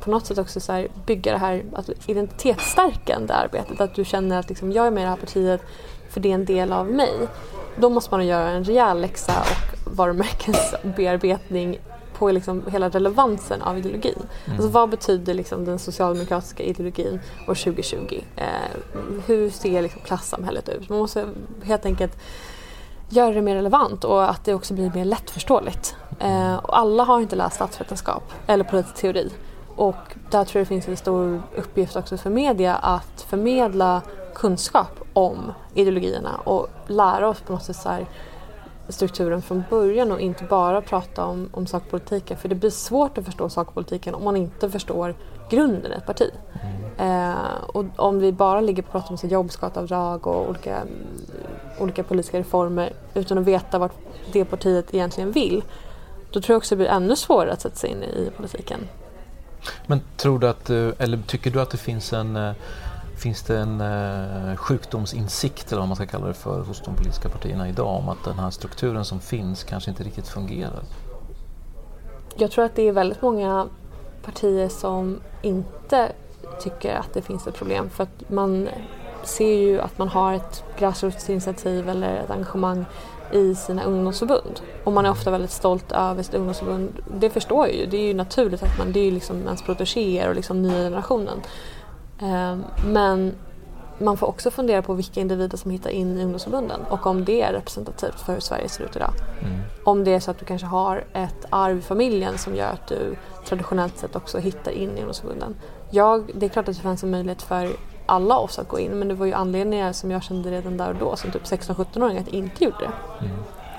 på 0.00 0.10
något 0.10 0.26
sätt 0.26 0.38
också 0.38 0.60
så 0.60 0.86
bygga 1.06 1.32
det 1.32 1.38
här 1.38 1.64
identitetsstärkande 2.06 3.34
arbetet, 3.34 3.80
att 3.80 3.94
du 3.94 4.04
känner 4.04 4.38
att 4.38 4.48
liksom, 4.48 4.72
jag 4.72 4.86
är 4.86 4.90
med 4.90 5.00
i 5.00 5.04
det 5.04 5.10
här 5.10 5.16
partiet 5.16 5.60
för 6.10 6.20
det 6.20 6.30
är 6.30 6.34
en 6.34 6.44
del 6.44 6.72
av 6.72 6.86
mig. 6.86 7.12
Då 7.76 7.90
måste 7.90 8.14
man 8.14 8.26
göra 8.26 8.48
en 8.48 8.64
rejäl 8.64 9.00
läxa 9.00 9.32
och 9.40 9.96
varumärkesbearbetning 9.96 11.78
på 12.14 12.30
liksom 12.30 12.62
hela 12.66 12.88
relevansen 12.88 13.62
av 13.62 13.78
ideologin. 13.78 14.14
Mm. 14.44 14.56
Alltså 14.58 14.68
vad 14.68 14.90
betyder 14.90 15.34
liksom 15.34 15.64
den 15.64 15.78
socialdemokratiska 15.78 16.62
ideologin 16.62 17.20
år 17.48 17.54
2020? 17.54 18.20
Eh, 18.36 18.44
hur 19.26 19.50
ser 19.50 19.82
liksom 19.82 20.00
klassamhället 20.00 20.68
ut? 20.68 20.88
Man 20.88 20.98
måste 20.98 21.28
helt 21.62 21.86
enkelt 21.86 22.16
göra 23.08 23.32
det 23.32 23.42
mer 23.42 23.54
relevant 23.54 24.04
och 24.04 24.30
att 24.30 24.44
det 24.44 24.54
också 24.54 24.74
blir 24.74 24.92
mer 24.94 25.04
lättförståeligt. 25.04 25.96
Eh, 26.20 26.54
och 26.54 26.78
alla 26.78 27.04
har 27.04 27.20
inte 27.20 27.36
läst 27.36 27.56
statsvetenskap 27.56 28.32
eller 28.46 28.64
politisk 28.64 28.94
teori 28.94 29.30
och 29.76 29.96
där 30.30 30.44
tror 30.44 30.60
jag 30.60 30.66
det 30.66 30.68
finns 30.68 30.88
en 30.88 30.96
stor 30.96 31.42
uppgift 31.56 31.96
också 31.96 32.16
för 32.16 32.30
media 32.30 32.74
att 32.74 33.26
förmedla 33.28 34.02
kunskap 34.34 35.00
om 35.12 35.52
ideologierna 35.74 36.36
och 36.36 36.68
lära 36.86 37.28
oss 37.28 37.40
på 37.40 37.52
något 37.52 37.62
sätt 37.62 37.76
så 37.76 37.88
här, 37.88 38.06
strukturen 38.88 39.42
från 39.42 39.64
början 39.70 40.12
och 40.12 40.20
inte 40.20 40.44
bara 40.44 40.80
prata 40.80 41.24
om, 41.24 41.48
om 41.52 41.66
sakpolitiken. 41.66 42.36
För 42.36 42.48
det 42.48 42.54
blir 42.54 42.70
svårt 42.70 43.18
att 43.18 43.24
förstå 43.24 43.48
sakpolitiken 43.48 44.14
om 44.14 44.24
man 44.24 44.36
inte 44.36 44.70
förstår 44.70 45.14
grunden 45.50 45.92
i 45.92 45.94
ett 45.94 46.06
parti. 46.06 46.30
Mm. 46.62 47.30
Eh, 47.30 47.54
och 47.66 47.84
om 47.96 48.18
vi 48.18 48.32
bara 48.32 48.60
ligger 48.60 48.82
och 48.82 48.90
pratar 48.90 49.24
om 49.24 49.30
jobbskatteavdrag 49.30 50.26
och 50.26 50.48
olika, 50.48 50.82
olika 51.78 52.02
politiska 52.02 52.38
reformer 52.38 52.92
utan 53.14 53.38
att 53.38 53.44
veta 53.44 53.78
vad 53.78 53.90
det 54.32 54.44
partiet 54.44 54.94
egentligen 54.94 55.32
vill, 55.32 55.64
då 56.30 56.40
tror 56.40 56.54
jag 56.54 56.58
också 56.58 56.74
det 56.74 56.76
blir 56.76 56.88
ännu 56.88 57.16
svårare 57.16 57.52
att 57.52 57.60
sätta 57.60 57.76
sig 57.76 57.90
in 57.90 58.02
i 58.02 58.30
politiken. 58.36 58.80
Men 59.86 60.00
tror 60.16 60.38
du 60.38 60.48
att, 60.48 60.70
eller 60.70 61.18
tycker 61.26 61.50
du 61.50 61.60
att 61.60 61.70
det 61.70 61.76
finns 61.76 62.12
en 62.12 62.36
eh, 62.36 62.52
Finns 63.24 63.42
det 63.42 63.58
en 63.58 63.80
eh, 63.80 64.56
sjukdomsinsikt 64.56 65.72
eller 65.72 65.80
vad 65.80 65.88
man 65.88 65.96
ska 65.96 66.06
kalla 66.06 66.26
det 66.26 66.34
för 66.34 66.62
hos 66.62 66.80
de 66.80 66.96
politiska 66.96 67.28
partierna 67.28 67.68
idag 67.68 67.96
om 67.96 68.08
att 68.08 68.24
den 68.24 68.38
här 68.38 68.50
strukturen 68.50 69.04
som 69.04 69.20
finns 69.20 69.64
kanske 69.64 69.90
inte 69.90 70.02
riktigt 70.02 70.28
fungerar? 70.28 70.82
Jag 72.36 72.50
tror 72.50 72.64
att 72.64 72.76
det 72.76 72.88
är 72.88 72.92
väldigt 72.92 73.22
många 73.22 73.66
partier 74.24 74.68
som 74.68 75.20
inte 75.42 76.12
tycker 76.60 76.94
att 76.94 77.14
det 77.14 77.22
finns 77.22 77.46
ett 77.46 77.54
problem 77.54 77.90
för 77.90 78.02
att 78.02 78.30
man 78.30 78.68
ser 79.22 79.54
ju 79.54 79.80
att 79.80 79.98
man 79.98 80.08
har 80.08 80.34
ett 80.34 80.64
gräsrotsinitiativ 80.78 81.88
eller 81.88 82.16
ett 82.16 82.30
engagemang 82.30 82.84
i 83.32 83.54
sina 83.54 83.84
ungdomsförbund. 83.84 84.60
Och 84.84 84.92
man 84.92 85.06
är 85.06 85.10
ofta 85.10 85.30
väldigt 85.30 85.50
stolt 85.50 85.92
över 85.92 86.22
sitt 86.22 86.34
ungdomsförbund. 86.34 86.92
Det 87.20 87.30
förstår 87.30 87.66
jag 87.66 87.76
ju, 87.76 87.86
det 87.86 87.96
är 87.96 88.06
ju 88.06 88.14
naturligt 88.14 88.62
att 88.62 88.78
man, 88.78 88.92
det 88.92 89.00
är 89.00 89.04
ju 89.04 89.10
liksom 89.10 89.42
ens 89.42 89.62
protegéer 89.62 90.28
och 90.28 90.34
liksom 90.34 90.62
nya 90.62 90.82
generationen. 90.82 91.40
Ehm, 92.18 92.64
men 92.86 93.34
man 93.98 94.16
får 94.16 94.26
också 94.26 94.50
fundera 94.50 94.82
på 94.82 94.94
vilka 94.94 95.20
individer 95.20 95.56
som 95.56 95.70
hittar 95.70 95.90
in 95.90 96.18
i 96.18 96.22
ungdomsförbunden 96.22 96.80
och 96.90 97.06
om 97.06 97.24
det 97.24 97.42
är 97.42 97.52
representativt 97.52 98.20
för 98.20 98.32
hur 98.32 98.40
Sverige 98.40 98.68
ser 98.68 98.84
ut 98.84 98.96
idag. 98.96 99.12
Mm. 99.40 99.60
Om 99.84 100.04
det 100.04 100.10
är 100.10 100.20
så 100.20 100.30
att 100.30 100.38
du 100.38 100.44
kanske 100.44 100.66
har 100.66 101.04
ett 101.12 101.46
arv 101.50 101.78
i 101.78 101.82
familjen 101.82 102.38
som 102.38 102.54
gör 102.54 102.70
att 102.70 102.86
du 102.86 103.16
traditionellt 103.44 103.98
sett 103.98 104.16
också 104.16 104.38
hittar 104.38 104.72
in 104.72 104.90
i 104.90 104.98
ungdomsförbunden. 104.98 105.56
Jag, 105.90 106.30
det 106.34 106.46
är 106.46 106.50
klart 106.50 106.68
att 106.68 106.76
det 106.76 106.82
fanns 106.82 107.02
en 107.02 107.10
möjlighet 107.10 107.42
för 107.42 107.70
alla 108.06 108.38
oss 108.38 108.58
att 108.58 108.68
gå 108.68 108.78
in 108.78 108.98
men 108.98 109.08
det 109.08 109.14
var 109.14 109.26
ju 109.26 109.32
anledningar 109.32 109.92
som 109.92 110.10
jag 110.10 110.22
kände 110.22 110.50
redan 110.50 110.76
där 110.76 110.88
och 110.88 110.96
då 110.96 111.16
som 111.16 111.30
typ 111.30 111.42
16-17-åring 111.42 112.18
att 112.18 112.28
inte 112.28 112.64
gjorde 112.64 112.76
det. 112.78 113.24
Mm. 113.24 113.36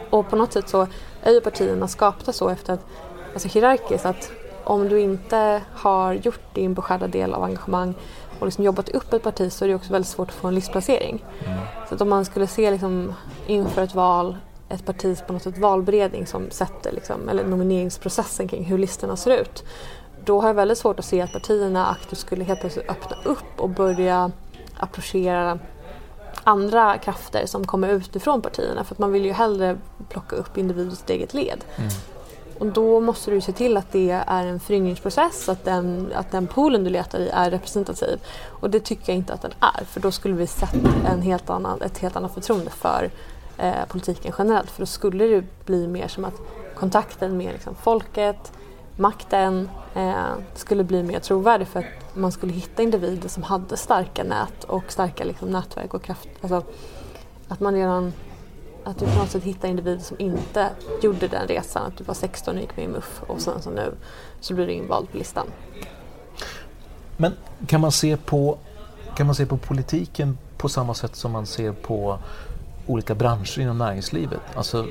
Och 0.09 0.29
på 0.29 0.35
något 0.35 0.53
sätt 0.53 0.69
så 0.69 0.87
är 1.21 1.31
ju 1.31 1.41
partierna 1.41 1.87
skapta 1.87 2.33
så 2.33 2.49
efter 2.49 2.73
att, 2.73 2.85
alltså 3.33 3.47
hierarkiskt 3.47 4.05
att 4.05 4.31
om 4.63 4.89
du 4.89 4.99
inte 4.99 5.61
har 5.73 6.13
gjort 6.13 6.53
din 6.53 6.73
beskärda 6.73 7.07
del 7.07 7.33
av 7.33 7.43
engagemang 7.43 7.93
och 8.39 8.45
liksom 8.45 8.63
jobbat 8.63 8.89
upp 8.89 9.13
ett 9.13 9.23
parti 9.23 9.51
så 9.51 9.65
är 9.65 9.69
det 9.69 9.75
också 9.75 9.91
väldigt 9.93 10.09
svårt 10.09 10.29
att 10.29 10.35
få 10.35 10.47
en 10.47 10.55
listplacering. 10.55 11.25
Mm. 11.45 11.59
Så 11.89 11.95
att 11.95 12.01
om 12.01 12.09
man 12.09 12.25
skulle 12.25 12.47
se 12.47 12.71
liksom 12.71 13.13
inför 13.47 13.81
ett 13.81 13.95
val 13.95 14.37
ett 14.69 14.85
partis 14.85 15.23
på 15.27 15.33
något 15.33 15.43
sätt 15.43 15.57
valberedning 15.57 16.27
som 16.27 16.51
sätter 16.51 16.91
liksom, 16.91 17.29
eller 17.29 17.45
nomineringsprocessen 17.45 18.47
kring 18.47 18.63
hur 18.63 18.77
listorna 18.77 19.15
ser 19.15 19.41
ut 19.41 19.63
då 20.25 20.41
har 20.41 20.47
jag 20.49 20.53
väldigt 20.53 20.77
svårt 20.77 20.99
att 20.99 21.05
se 21.05 21.21
att 21.21 21.33
partierna 21.33 21.87
aktivt 21.87 22.19
skulle 22.19 22.43
helt 22.43 22.59
plötsligt 22.59 22.89
öppna 22.89 23.17
upp 23.23 23.59
och 23.59 23.69
börja 23.69 24.31
approchera 24.77 25.59
andra 26.43 26.97
krafter 26.97 27.45
som 27.45 27.67
kommer 27.67 27.89
utifrån 27.89 28.41
partierna 28.41 28.83
för 28.83 28.95
att 28.95 28.99
man 28.99 29.11
vill 29.11 29.25
ju 29.25 29.31
hellre 29.31 29.77
plocka 30.09 30.35
upp 30.35 30.57
individer 30.57 30.93
i 30.93 30.95
sitt 30.95 31.09
eget 31.09 31.33
led. 31.33 31.63
Mm. 31.75 31.89
Och 32.59 32.65
då 32.65 32.99
måste 32.99 33.31
du 33.31 33.41
se 33.41 33.51
till 33.51 33.77
att 33.77 33.91
det 33.91 34.11
är 34.27 34.45
en 34.45 34.59
föryngringsprocess, 34.59 35.49
att 35.49 35.65
den, 35.65 36.11
att 36.15 36.31
den 36.31 36.47
poolen 36.47 36.83
du 36.83 36.89
letar 36.89 37.19
i 37.19 37.29
är 37.29 37.51
representativ. 37.51 38.19
Och 38.47 38.69
det 38.69 38.79
tycker 38.79 39.11
jag 39.11 39.17
inte 39.17 39.33
att 39.33 39.41
den 39.41 39.53
är 39.59 39.85
för 39.85 39.99
då 39.99 40.11
skulle 40.11 40.35
vi 40.35 40.47
sätta 40.47 40.89
en 41.07 41.21
helt 41.21 41.49
annan, 41.49 41.81
ett 41.81 41.97
helt 41.97 42.15
annat 42.15 42.33
förtroende 42.33 42.71
för 42.71 43.09
eh, 43.57 43.85
politiken 43.87 44.33
generellt 44.37 44.71
för 44.71 44.81
då 44.81 44.85
skulle 44.85 45.25
det 45.25 45.65
bli 45.65 45.87
mer 45.87 46.07
som 46.07 46.25
att 46.25 46.41
kontakten 46.75 47.37
med 47.37 47.53
liksom, 47.53 47.75
folket, 47.75 48.51
makten 48.97 49.69
eh, 49.95 50.33
skulle 50.55 50.83
bli 50.83 51.03
mer 51.03 51.19
trovärdig 51.19 51.67
för 51.67 51.79
att 51.79 52.15
man 52.15 52.31
skulle 52.31 52.53
hitta 52.53 52.83
individer 52.83 53.29
som 53.29 53.43
hade 53.43 53.77
starka 53.77 54.23
nät 54.23 54.63
och 54.63 54.91
starka 54.91 55.23
liksom, 55.23 55.49
nätverk 55.49 55.93
och 55.93 56.03
kraft. 56.03 56.29
Alltså, 56.41 56.63
att 57.47 57.59
man 57.59 57.73
redan 57.73 58.13
att 58.85 58.99
du 58.99 59.05
på 59.05 59.19
något 59.19 59.29
sätt 59.29 59.43
hittar 59.43 59.67
individer 59.67 60.03
som 60.03 60.19
inte 60.19 60.69
gjorde 61.01 61.27
den 61.27 61.47
resan, 61.47 61.85
att 61.85 61.97
du 61.97 62.03
var 62.03 62.13
16 62.13 62.55
och 62.55 62.61
gick 62.61 62.77
med 62.77 62.85
i 62.85 62.87
MUF 62.87 63.21
och 63.27 63.41
sen 63.41 63.61
så 63.61 63.69
nu 63.69 63.93
så 64.39 64.53
blir 64.53 64.67
du 64.67 64.73
invald 64.73 65.11
på 65.11 65.17
listan. 65.17 65.47
Men 67.17 67.33
kan 67.67 67.81
man 67.81 67.91
se 67.91 68.17
på, 68.17 68.57
kan 69.17 69.25
man 69.25 69.35
se 69.35 69.45
på 69.45 69.57
politiken 69.57 70.37
på 70.57 70.69
samma 70.69 70.93
sätt 70.93 71.15
som 71.15 71.31
man 71.31 71.45
ser 71.45 71.71
på 71.71 72.19
olika 72.87 73.15
branscher 73.15 73.59
inom 73.59 73.77
näringslivet. 73.77 74.41
Alltså 74.55 74.85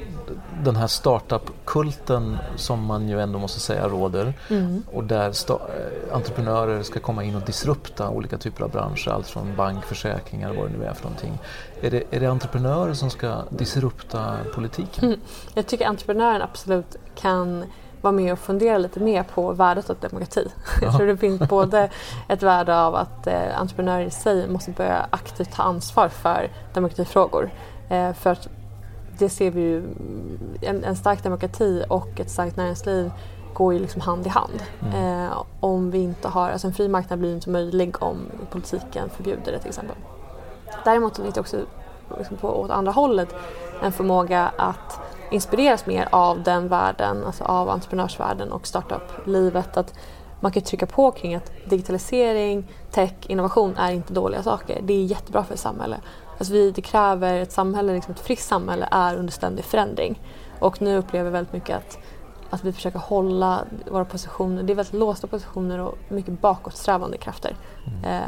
den 0.63 0.77
här 0.77 0.87
startup-kulten 0.87 2.39
som 2.57 2.85
man 2.85 3.09
ju 3.09 3.21
ändå 3.21 3.39
måste 3.39 3.61
säga 3.61 3.89
råder 3.89 4.35
mm. 4.51 4.83
och 4.93 5.05
där 5.05 5.29
eh, 5.29 6.15
entreprenörer 6.15 6.83
ska 6.83 7.01
komma 7.01 7.25
in 7.25 7.35
och 7.35 7.43
disrupta 7.43 8.09
olika 8.09 8.39
typer 8.39 8.65
av 8.65 8.71
branscher, 8.71 9.09
allt 9.09 9.27
från 9.27 9.57
bank, 9.57 9.85
försäkringar 9.85 10.51
och 10.51 10.57
vad 10.57 10.71
det 10.71 10.79
nu 10.79 10.85
är 10.85 10.95
för 10.95 11.05
någonting. 11.05 11.39
Är 11.81 11.91
det, 11.91 12.03
är 12.11 12.21
det 12.21 12.27
entreprenörer 12.27 12.95
som 12.95 13.11
ska 13.11 13.43
disrupta 13.51 14.37
politiken? 14.55 15.05
Mm. 15.05 15.21
Jag 15.55 15.67
tycker 15.67 15.87
entreprenören 15.87 16.43
absolut 16.43 16.97
kan 17.15 17.65
vara 18.05 18.13
med 18.13 18.33
och 18.33 18.39
fundera 18.39 18.79
lite 18.79 19.01
mer 19.01 19.23
på 19.23 19.53
värdet 19.53 19.91
av 19.91 19.97
demokrati. 20.01 20.49
Ja. 20.49 20.83
Jag 20.87 20.97
tror 20.97 21.07
det 21.07 21.17
finns 21.17 21.49
både 21.49 21.91
ett 22.29 22.43
värde 22.43 22.79
av 22.79 22.95
att 22.95 23.27
eh, 23.27 23.61
entreprenörer 23.61 24.05
i 24.05 24.11
sig 24.11 24.49
måste 24.49 24.71
börja 24.71 25.07
aktivt 25.11 25.53
ta 25.53 25.63
ansvar 25.63 26.09
för 26.09 26.51
demokratifrågor 26.75 27.51
för 28.15 28.31
att 28.31 28.49
det 29.19 29.29
ser 29.29 29.51
vi 29.51 29.61
ju, 29.61 29.83
en, 30.61 30.85
en 30.85 30.97
stark 30.97 31.23
demokrati 31.23 31.85
och 31.89 32.21
ett 32.21 32.31
starkt 32.31 32.57
näringsliv 32.57 33.11
går 33.55 33.73
ju 33.75 33.79
liksom 33.79 34.01
hand 34.01 34.27
i 34.27 34.29
hand. 34.29 34.63
Eh, 34.95 35.43
om 35.61 35.91
vi 35.91 35.99
inte 35.99 36.29
har, 36.29 36.51
alltså 36.51 36.67
en 36.67 36.73
fri 36.73 36.89
marknad 36.89 37.19
blir 37.19 37.35
inte 37.35 37.51
möjlig 37.51 38.03
om 38.03 38.19
politiken 38.51 39.11
förbjuder 39.11 39.53
det 39.53 39.59
till 39.59 39.69
exempel. 39.69 39.97
Däremot 40.85 41.17
finns 41.17 41.35
det 41.35 41.41
också 41.41 41.57
liksom 42.19 42.37
på, 42.37 42.49
åt 42.49 42.71
andra 42.71 42.93
hållet 42.93 43.35
en 43.83 43.93
förmåga 43.93 44.53
att 44.57 45.01
inspireras 45.31 45.87
mer 45.87 46.09
av 46.13 46.43
den 46.43 46.69
världen, 46.69 47.25
alltså 47.25 47.45
av 47.45 47.69
entreprenörsvärlden 47.69 48.53
och 48.53 48.67
startup-livet. 48.67 49.77
Att 49.77 49.95
man 50.41 50.53
kan 50.53 50.63
trycka 50.63 50.87
på 50.87 51.11
kring 51.11 51.35
att 51.35 51.53
digitalisering, 51.65 52.69
tech, 52.91 53.13
innovation 53.27 53.77
är 53.77 53.93
inte 53.93 54.13
dåliga 54.13 54.43
saker. 54.43 54.81
Det 54.83 54.95
är 54.95 55.05
jättebra 55.05 55.45
för 55.45 55.55
ett 55.55 55.61
samhälle. 55.61 55.97
Alltså 56.39 56.53
vi, 56.53 56.71
det 56.71 56.83
kräver 56.83 57.41
ett 57.41 57.53
samhälle, 57.53 57.93
liksom 57.93 58.15
ett 58.15 58.21
friskt 58.21 58.49
samhälle 58.49 58.89
är 58.91 59.17
under 59.17 59.33
ständig 59.33 59.65
förändring. 59.65 60.23
Och 60.59 60.83
nu 60.83 60.97
upplever 60.97 61.25
vi 61.25 61.31
väldigt 61.31 61.53
mycket 61.53 61.77
att, 61.77 61.99
att 62.51 62.65
vi 62.65 62.73
försöker 62.73 62.99
hålla 62.99 63.65
våra 63.91 64.05
positioner, 64.05 64.63
det 64.63 64.73
är 64.73 64.75
väldigt 64.75 64.95
låsta 64.95 65.27
positioner 65.27 65.81
och 65.81 65.99
mycket 66.09 66.41
bakåtsträvande 66.41 67.19
krafter. 67.19 67.57
Eh, 68.05 68.21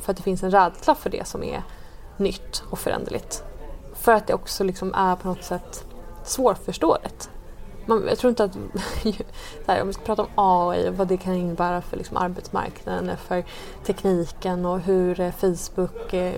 för 0.00 0.10
att 0.10 0.16
det 0.16 0.22
finns 0.22 0.42
en 0.42 0.50
rädsla 0.50 0.94
för 0.94 1.10
det 1.10 1.26
som 1.26 1.42
är 1.42 1.62
nytt 2.16 2.62
och 2.70 2.78
föränderligt. 2.78 3.44
För 3.94 4.12
att 4.12 4.26
det 4.26 4.34
också 4.34 4.64
liksom 4.64 4.94
är 4.94 5.16
på 5.16 5.28
något 5.28 5.44
sätt 5.44 5.86
svårförståeligt. 6.24 7.30
Man, 7.86 8.04
jag 8.08 8.18
tror 8.18 8.30
inte 8.30 8.44
att, 8.44 8.56
här, 9.66 9.80
om 9.80 9.86
vi 9.86 9.92
ska 9.92 10.02
prata 10.02 10.22
om 10.22 10.28
AI 10.34 10.88
och 10.88 10.94
vad 10.94 11.08
det 11.08 11.16
kan 11.16 11.34
innebära 11.34 11.80
för 11.80 11.96
liksom 11.96 12.16
arbetsmarknaden, 12.16 13.08
eh, 13.08 13.16
för 13.16 13.44
tekniken 13.84 14.66
och 14.66 14.80
hur 14.80 15.20
eh, 15.20 15.32
Facebook 15.32 16.14
eh, 16.14 16.34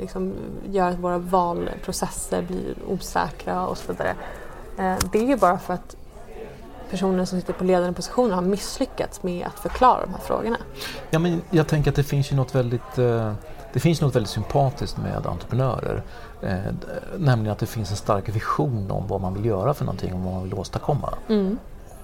liksom 0.00 0.34
gör 0.70 0.90
att 0.90 0.98
våra 0.98 1.18
valprocesser 1.18 2.42
blir 2.42 2.74
osäkra 2.88 3.66
och 3.66 3.78
så 3.78 3.92
vidare. 3.92 4.14
Eh, 4.78 4.96
det 5.12 5.18
är 5.18 5.26
ju 5.26 5.36
bara 5.36 5.58
för 5.58 5.74
att 5.74 5.96
personer 6.90 7.24
som 7.24 7.40
sitter 7.40 7.52
på 7.52 7.64
ledande 7.64 7.92
positioner 7.92 8.34
har 8.34 8.42
misslyckats 8.42 9.22
med 9.22 9.46
att 9.46 9.58
förklara 9.58 10.00
de 10.00 10.10
här 10.10 10.20
frågorna. 10.20 10.58
Ja, 11.10 11.18
men 11.18 11.42
jag 11.50 11.68
tänker 11.68 11.90
att 11.90 11.96
det 11.96 12.04
finns 12.04 12.32
ju 12.32 12.36
något 12.36 12.54
väldigt 12.54 12.98
eh, 12.98 13.32
det 13.72 13.80
finns 13.80 14.00
något 14.00 14.14
väldigt 14.14 14.30
sympatiskt 14.30 14.98
med 14.98 15.26
entreprenörer. 15.26 16.02
Eh, 16.42 16.58
nämligen 17.18 17.52
att 17.52 17.58
det 17.58 17.66
finns 17.66 17.90
en 17.90 17.96
stark 17.96 18.28
vision 18.28 18.90
om 18.90 19.06
vad 19.06 19.20
man 19.20 19.34
vill 19.34 19.44
göra 19.44 19.74
för 19.74 19.84
någonting 19.84 20.14
och 20.14 20.20
vad 20.20 20.32
man 20.34 20.42
vill 20.42 20.54
åstadkomma. 20.54 21.14
Mm. 21.28 21.58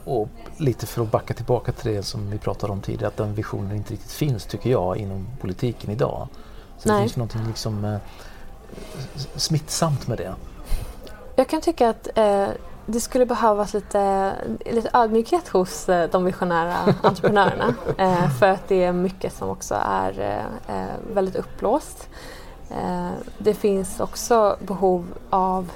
Och 0.04 0.28
lite 0.56 0.86
för 0.86 1.02
att 1.02 1.10
backa 1.10 1.34
tillbaka 1.34 1.72
till 1.72 1.92
det 1.92 2.02
som 2.02 2.30
vi 2.30 2.38
pratade 2.38 2.72
om 2.72 2.80
tidigare, 2.80 3.08
att 3.08 3.16
den 3.16 3.34
visionen 3.34 3.76
inte 3.76 3.92
riktigt 3.92 4.12
finns 4.12 4.44
tycker 4.44 4.70
jag 4.70 4.96
inom 4.96 5.26
politiken 5.40 5.90
idag. 5.90 6.28
Så 6.78 6.88
Nej. 6.88 6.96
det 6.96 7.02
finns 7.02 7.16
någonting 7.16 7.46
liksom 7.46 7.84
eh, 7.84 7.98
smittsamt 9.36 10.06
med 10.06 10.18
det. 10.18 10.34
Jag 11.36 11.48
kan 11.48 11.60
tycka 11.60 11.88
att 11.88 12.08
eh, 12.14 12.48
det 12.86 13.00
skulle 13.00 13.26
behövas 13.26 13.74
lite, 13.74 14.32
lite 14.60 14.90
ödmjukhet 14.92 15.48
hos 15.48 15.88
eh, 15.88 16.10
de 16.10 16.24
visionära 16.24 16.74
entreprenörerna. 17.02 17.74
Eh, 17.98 18.30
för 18.30 18.48
att 18.48 18.68
det 18.68 18.84
är 18.84 18.92
mycket 18.92 19.32
som 19.32 19.48
också 19.48 19.74
är 19.84 20.44
eh, 20.68 21.14
väldigt 21.14 21.36
uppblåst. 21.36 22.08
Det 23.38 23.54
finns 23.54 24.00
också 24.00 24.56
behov 24.60 25.06
av, 25.30 25.70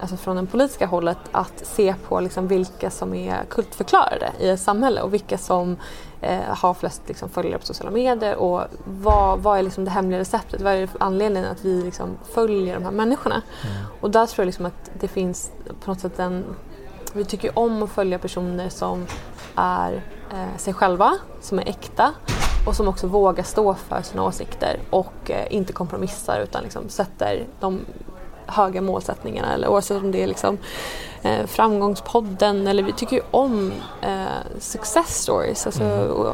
alltså 0.00 0.16
från 0.16 0.36
det 0.36 0.46
politiska 0.46 0.86
hållet, 0.86 1.18
att 1.32 1.66
se 1.66 1.94
på 2.08 2.20
liksom 2.20 2.48
vilka 2.48 2.90
som 2.90 3.14
är 3.14 3.44
kultförklarade 3.44 4.32
i 4.38 4.48
ett 4.48 4.60
samhälle 4.60 5.02
och 5.02 5.14
vilka 5.14 5.38
som 5.38 5.76
eh, 6.20 6.40
har 6.40 6.74
flest 6.74 7.02
liksom, 7.06 7.28
följare 7.28 7.58
på 7.58 7.66
sociala 7.66 7.90
medier 7.90 8.36
och 8.36 8.62
vad, 8.84 9.38
vad 9.38 9.58
är 9.58 9.62
liksom 9.62 9.84
det 9.84 9.90
hemliga 9.90 10.20
receptet? 10.20 10.60
Vad 10.60 10.72
är 10.72 10.88
anledningen 11.00 11.50
att 11.50 11.64
vi 11.64 11.82
liksom 11.82 12.16
följer 12.34 12.74
de 12.74 12.84
här 12.84 12.90
människorna? 12.90 13.42
Och 14.00 14.10
där 14.10 14.26
tror 14.26 14.42
jag 14.42 14.46
liksom 14.46 14.66
att 14.66 14.90
det 15.00 15.08
finns 15.08 15.50
på 15.84 15.90
något 15.90 16.00
sätt 16.00 16.18
en... 16.18 16.44
Vi 17.12 17.24
tycker 17.24 17.58
om 17.58 17.82
att 17.82 17.90
följa 17.90 18.18
personer 18.18 18.68
som 18.68 19.06
är 19.54 20.02
eh, 20.32 20.56
sig 20.56 20.74
själva, 20.74 21.14
som 21.40 21.58
är 21.58 21.68
äkta 21.68 22.12
och 22.66 22.76
som 22.76 22.88
också 22.88 23.06
vågar 23.06 23.44
stå 23.44 23.74
för 23.74 24.02
sina 24.02 24.24
åsikter 24.24 24.80
och 24.90 25.30
eh, 25.30 25.54
inte 25.54 25.72
kompromissar 25.72 26.40
utan 26.40 26.62
liksom 26.62 26.88
sätter 26.88 27.46
de 27.60 27.80
höga 28.46 28.80
målsättningarna 28.80 29.54
eller 29.54 29.68
oavsett 29.68 30.02
om 30.02 30.12
det 30.12 30.22
är 30.22 30.26
liksom 30.26 30.58
eh, 31.22 31.46
framgångspodden 31.46 32.66
eller 32.66 32.82
vi 32.82 32.92
tycker 32.92 33.16
ju 33.16 33.22
om 33.30 33.72
eh, 34.02 34.58
success 34.58 35.22
stories, 35.22 35.66
alltså 35.66 35.84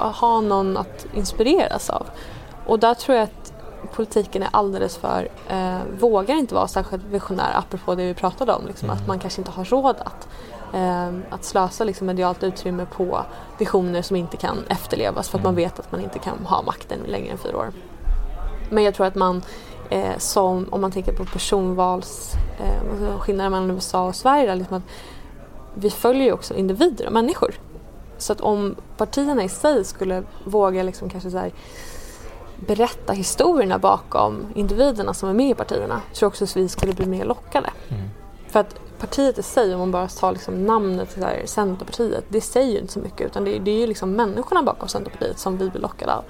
att 0.01 0.17
ha 0.17 0.41
någon 0.41 0.77
att 0.77 1.07
inspireras 1.15 1.91
av. 1.91 2.07
Och 2.67 2.79
där 2.79 2.95
tror 2.95 3.17
jag 3.17 3.25
att 3.25 3.53
politiken 3.95 4.43
är 4.43 4.49
alldeles 4.51 4.97
för, 4.97 5.29
eh, 5.49 5.79
vågar 5.99 6.35
inte 6.35 6.55
vara 6.55 6.69
särskilt 6.69 7.05
visionär 7.05 7.53
apropå 7.55 7.95
det 7.95 8.07
vi 8.07 8.15
pratade 8.15 8.53
om, 8.53 8.67
liksom, 8.67 8.91
att 8.91 9.07
man 9.07 9.19
kanske 9.19 9.41
inte 9.41 9.51
har 9.51 9.65
råd 9.65 9.97
att, 10.05 10.29
eh, 10.75 11.09
att 11.31 11.45
slösa 11.45 11.85
liksom, 11.85 12.07
medialt 12.07 12.43
utrymme 12.43 12.87
på 12.97 13.23
visioner 13.59 14.03
som 14.03 14.17
inte 14.17 14.37
kan 14.37 14.59
efterlevas 14.69 15.29
för 15.29 15.39
att 15.39 15.45
man 15.45 15.55
vet 15.55 15.79
att 15.79 15.93
man 15.93 16.01
inte 16.01 16.19
kan 16.19 16.47
ha 16.47 16.63
makten 16.63 16.99
längre 17.07 17.33
än 17.33 17.39
fyra 17.39 17.57
år. 17.59 17.73
Men 18.71 18.85
jag 18.85 18.95
tror 18.95 19.07
att 19.07 19.15
man 19.15 19.43
eh, 19.91 20.19
som, 20.19 20.67
om 20.71 20.81
man 20.81 20.93
tänker 20.93 21.13
på 21.13 21.25
personvals, 21.25 22.33
eh, 22.61 23.19
skillnaden 23.19 23.53
mellan 23.53 23.71
USA 23.71 24.07
och 24.07 24.15
Sverige, 24.15 24.47
där, 24.47 24.57
liksom 24.57 24.77
att 24.77 24.83
vi 25.75 25.91
följer 25.91 26.25
ju 26.25 26.33
också 26.33 26.55
individer 26.55 27.07
och 27.07 27.13
människor. 27.13 27.55
Så 28.19 28.33
att 28.33 28.41
om 28.41 28.77
partierna 28.97 29.45
i 29.45 29.49
sig 29.49 29.85
skulle 29.85 30.23
våga 30.45 30.83
liksom 30.83 31.11
kanske 31.11 31.31
så 31.31 31.51
berätta 32.67 33.13
historierna 33.13 33.79
bakom 33.79 34.47
individerna 34.55 35.15
som 35.15 35.29
är 35.29 35.33
med 35.33 35.51
i 35.51 35.55
partierna 35.55 35.95
tror 35.95 36.27
jag 36.27 36.29
också 36.29 36.45
att 36.45 36.57
vi 36.57 36.69
skulle 36.69 36.93
bli 36.93 37.07
mer 37.07 37.25
lockade. 37.25 37.71
För 38.49 38.61
att 38.61 38.81
partiet 38.99 39.39
i 39.39 39.43
sig, 39.43 39.75
om 39.75 39.79
man 39.79 39.91
bara 39.91 40.09
tar 40.09 40.33
liksom 40.33 40.67
namnet 40.67 41.13
så 41.13 41.21
här, 41.21 41.43
Centerpartiet, 41.47 42.25
det 42.29 42.41
säger 42.41 42.73
ju 42.73 42.79
inte 42.79 42.93
så 42.93 43.01
mycket 43.01 43.27
utan 43.27 43.45
det, 43.45 43.59
det 43.59 43.71
är 43.71 43.79
ju 43.79 43.87
liksom 43.87 44.13
människorna 44.13 44.63
bakom 44.63 44.89
Centerpartiet 44.89 45.39
som 45.39 45.59
vi 45.59 45.71
blir 45.71 45.81
lockade 45.81 46.15
av. 46.15 46.25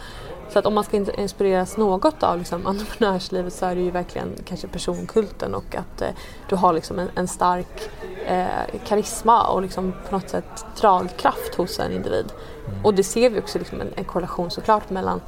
Så 0.52 0.58
att 0.58 0.66
om 0.66 0.74
man 0.74 0.84
ska 0.84 0.96
in- 0.96 1.20
inspireras 1.20 1.76
något 1.76 2.22
av 2.22 2.38
liksom, 2.38 2.66
entreprenörslivet 2.66 3.52
så 3.52 3.66
är 3.66 3.74
det 3.74 3.80
ju 3.80 3.90
verkligen 3.90 4.32
kanske 4.44 4.68
personkulten 4.68 5.54
och 5.54 5.76
att 5.76 6.02
eh, 6.02 6.08
du 6.48 6.56
har 6.56 6.72
liksom 6.72 6.98
en, 6.98 7.08
en 7.14 7.28
stark 7.28 7.90
eh, 8.26 8.46
karisma 8.86 9.46
och 9.46 9.62
liksom 9.62 9.92
på 10.08 10.14
något 10.16 10.28
sätt 10.28 10.64
dragkraft 10.80 11.54
hos 11.54 11.78
en 11.78 11.92
individ. 11.92 12.32
Och 12.84 12.94
det 12.94 13.04
ser 13.04 13.30
vi 13.30 13.40
också 13.40 13.58
liksom 13.58 13.80
en, 13.80 13.88
en 13.96 14.04
korrelation 14.04 14.50
såklart 14.50 14.90
mellan 14.90 15.20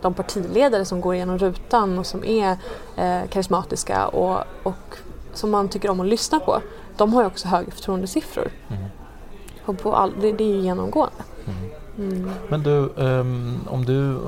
de 0.00 0.14
partiledare 0.14 0.84
som 0.84 1.00
går 1.00 1.14
igenom 1.14 1.38
rutan 1.38 1.98
och 1.98 2.06
som 2.06 2.24
är 2.24 2.56
eh, 2.96 3.28
karismatiska 3.30 4.06
och, 4.06 4.44
och 4.62 4.96
som 5.32 5.50
man 5.50 5.68
tycker 5.68 5.90
om 5.90 6.00
att 6.00 6.06
lyssna 6.06 6.40
på. 6.40 6.60
De 6.96 7.12
har 7.12 7.22
ju 7.22 7.26
också 7.26 7.48
högre 7.48 7.70
förtroendesiffror. 7.70 8.50
Och 9.66 9.78
på 9.78 9.94
all, 9.94 10.12
det, 10.20 10.32
det 10.32 10.44
är 10.44 10.48
ju 10.48 10.60
genomgående. 10.60 11.22
Mm. 12.00 12.30
Men 12.48 12.62
du, 12.62 12.90
ehm, 12.98 13.58
om 13.66 13.84
du 13.84 14.10
eh, 14.10 14.18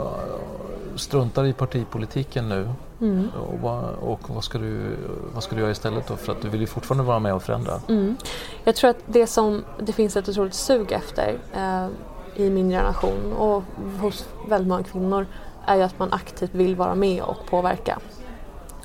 struntar 0.97 1.45
i 1.45 1.53
partipolitiken 1.53 2.49
nu 2.49 2.69
Mm. 3.03 3.29
och, 3.49 3.59
vad, 3.61 3.85
och 3.95 4.31
vad, 4.31 4.45
ska 4.45 4.59
du, 4.59 4.97
vad 5.35 5.43
ska 5.43 5.55
du 5.55 5.61
göra 5.61 5.71
istället 5.71 6.09
då? 6.09 6.17
För 6.17 6.33
att 6.33 6.43
du 6.43 6.49
vill 6.49 6.61
ju 6.61 6.67
fortfarande 6.67 7.05
vara 7.05 7.19
med 7.19 7.35
och 7.35 7.43
förändra. 7.43 7.81
Mm. 7.89 8.17
Jag 8.65 8.77
tror 8.77 8.91
att 8.91 8.97
det 9.07 9.27
som 9.27 9.65
det 9.79 9.93
finns 9.93 10.17
ett 10.17 10.29
otroligt 10.29 10.55
sug 10.55 10.93
efter 10.93 11.39
eh, 11.55 11.87
i 12.35 12.51
min 12.51 12.71
generation 12.71 13.33
och 13.33 13.63
hos 14.01 14.29
väldigt 14.49 14.69
många 14.69 14.83
kvinnor 14.83 15.27
är 15.67 15.77
ju 15.77 15.83
att 15.83 15.99
man 15.99 16.13
aktivt 16.13 16.55
vill 16.55 16.77
vara 16.77 16.95
med 16.95 17.23
och 17.23 17.47
påverka. 17.51 17.99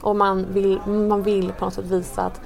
Och 0.01 0.15
man 0.15 0.45
vill, 0.53 0.79
man 0.87 1.23
vill 1.23 1.51
på 1.51 1.65
något 1.65 1.73
sätt 1.73 1.85
visa 1.85 2.21
att 2.21 2.41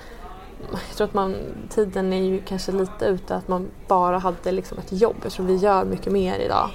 jag 0.72 0.98
tror 0.98 1.08
att 1.08 1.14
man, 1.14 1.36
tiden 1.70 2.14
är 2.14 2.22
ju 2.22 2.42
kanske 2.42 2.72
lite 2.72 3.06
ute 3.06 3.36
att 3.36 3.48
man 3.48 3.68
bara 3.88 4.18
hade 4.18 4.52
liksom 4.52 4.78
ett 4.78 4.92
jobb. 4.92 5.16
Jag 5.24 5.32
tror 5.32 5.46
vi 5.46 5.56
gör 5.56 5.86
mycket 5.86 6.14
mer 6.14 6.40
idag. 6.40 6.70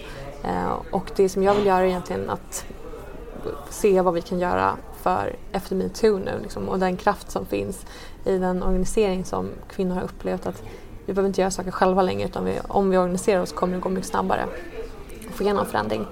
Eh, 0.45 0.73
och 0.91 1.11
det 1.17 1.29
som 1.29 1.43
jag 1.43 1.55
vill 1.55 1.67
göra 1.67 1.81
är 1.81 1.85
egentligen 1.85 2.31
att 2.31 2.65
se 3.71 4.01
vad 4.01 4.15
vi 4.15 4.23
kan 4.23 4.39
göra 4.39 4.77
för 5.03 5.37
efter 5.53 5.77
metoo 5.77 6.19
nu 6.19 6.39
liksom, 6.43 6.69
och 6.69 6.79
den 6.79 6.97
kraft 6.97 7.31
som 7.31 7.47
finns 7.47 7.87
i 8.25 8.39
den 8.39 8.63
organisering 8.63 9.25
som 9.25 9.49
kvinnor 9.69 9.95
har 9.95 10.03
upplevt 10.03 10.47
att 10.47 10.63
vi 11.07 11.13
behöver 11.13 11.29
inte 11.29 11.41
göra 11.41 11.51
saker 11.51 11.71
själva 11.71 12.03
längre 12.03 12.29
utan 12.29 12.45
vi, 12.45 12.59
om 12.69 12.91
vi 12.91 12.99
organiserar 12.99 13.43
oss 13.43 13.53
kommer 13.53 13.75
det 13.75 13.81
gå 13.81 13.89
mycket 13.89 14.09
snabbare 14.09 14.43
att 15.29 15.35
få 15.35 15.43
igenom 15.43 15.67
förändring. 15.67 16.07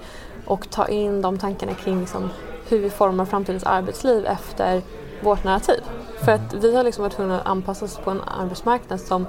Och 0.45 0.69
ta 0.69 0.87
in 0.87 1.21
de 1.21 1.37
tankarna 1.37 1.73
kring 1.73 1.99
liksom, 1.99 2.29
hur 2.67 2.79
vi 2.79 2.89
formar 2.89 3.25
framtidens 3.25 3.63
arbetsliv 3.63 4.25
efter 4.25 4.81
vårt 5.21 5.43
narrativ. 5.43 5.83
För 6.25 6.31
att 6.31 6.53
vi 6.53 6.75
har 6.75 6.83
liksom 6.83 7.03
varit 7.03 7.13
tvungna 7.13 7.41
att 7.41 7.47
anpassa 7.47 7.85
oss 7.85 7.97
på 7.97 8.11
en 8.11 8.21
arbetsmarknad 8.21 9.01
som 9.01 9.25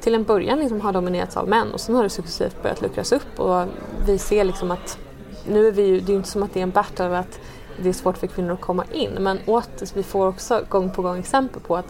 till 0.00 0.14
en 0.14 0.24
början 0.24 0.58
liksom 0.58 0.80
har 0.80 0.92
dominerats 0.92 1.36
av 1.36 1.48
män 1.48 1.72
och 1.72 1.80
sen 1.80 1.94
har 1.94 2.02
det 2.02 2.10
successivt 2.10 2.62
börjat 2.62 2.82
luckras 2.82 3.12
upp 3.12 3.40
och 3.40 3.66
vi 4.06 4.18
ser 4.18 4.44
liksom 4.44 4.70
att 4.70 4.98
nu 5.46 5.68
är 5.68 5.72
vi 5.72 5.82
ju, 5.82 6.00
det 6.00 6.06
är 6.06 6.12
ju 6.12 6.16
inte 6.16 6.28
som 6.28 6.42
att 6.42 6.54
det 6.54 6.60
är 6.60 6.62
en 6.62 6.70
battle 6.70 7.18
att 7.18 7.40
det 7.82 7.88
är 7.88 7.92
svårt 7.92 8.18
för 8.18 8.26
kvinnor 8.26 8.52
att 8.52 8.60
komma 8.60 8.84
in 8.92 9.10
men 9.20 9.38
åter, 9.46 9.94
vi 9.94 10.02
får 10.02 10.26
också 10.26 10.64
gång 10.68 10.90
på 10.90 11.02
gång 11.02 11.18
exempel 11.18 11.62
på 11.62 11.76
att 11.76 11.86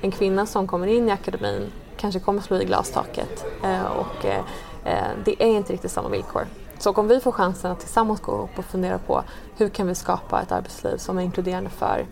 en 0.00 0.10
kvinna 0.10 0.46
som 0.46 0.66
kommer 0.66 0.86
in 0.86 1.08
i 1.08 1.10
akademin 1.10 1.72
kanske 1.96 2.20
kommer 2.20 2.40
slå 2.40 2.56
i 2.56 2.64
glastaket 2.64 3.44
eh, 3.64 3.84
och 3.84 4.24
eh, 4.24 4.44
eh, 4.84 5.08
det 5.24 5.42
är 5.42 5.56
inte 5.56 5.72
riktigt 5.72 5.90
samma 5.90 6.08
villkor. 6.08 6.46
Så 6.78 6.92
om 6.92 7.08
vi 7.08 7.20
får 7.20 7.32
chansen 7.32 7.70
att 7.70 7.80
tillsammans 7.80 8.20
gå 8.20 8.32
upp 8.32 8.58
och 8.58 8.64
fundera 8.64 8.98
på 8.98 9.22
hur 9.56 9.68
kan 9.68 9.86
vi 9.86 9.94
skapa 9.94 10.42
ett 10.42 10.52
arbetsliv 10.52 10.96
som 10.96 11.18
är 11.18 11.22
inkluderande 11.22 11.70
för 11.70 12.06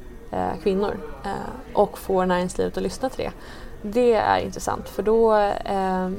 kvinnor 0.62 0.98
eh, 1.24 1.74
och 1.74 1.98
får 1.98 2.26
näringslivet 2.26 2.76
att 2.76 2.82
lyssna 2.82 3.08
till 3.10 3.24
det. 3.24 3.32
Det 3.82 4.12
är 4.12 4.38
intressant 4.38 4.88
för 4.88 5.02
då, 5.02 5.34
eh, 5.34 6.10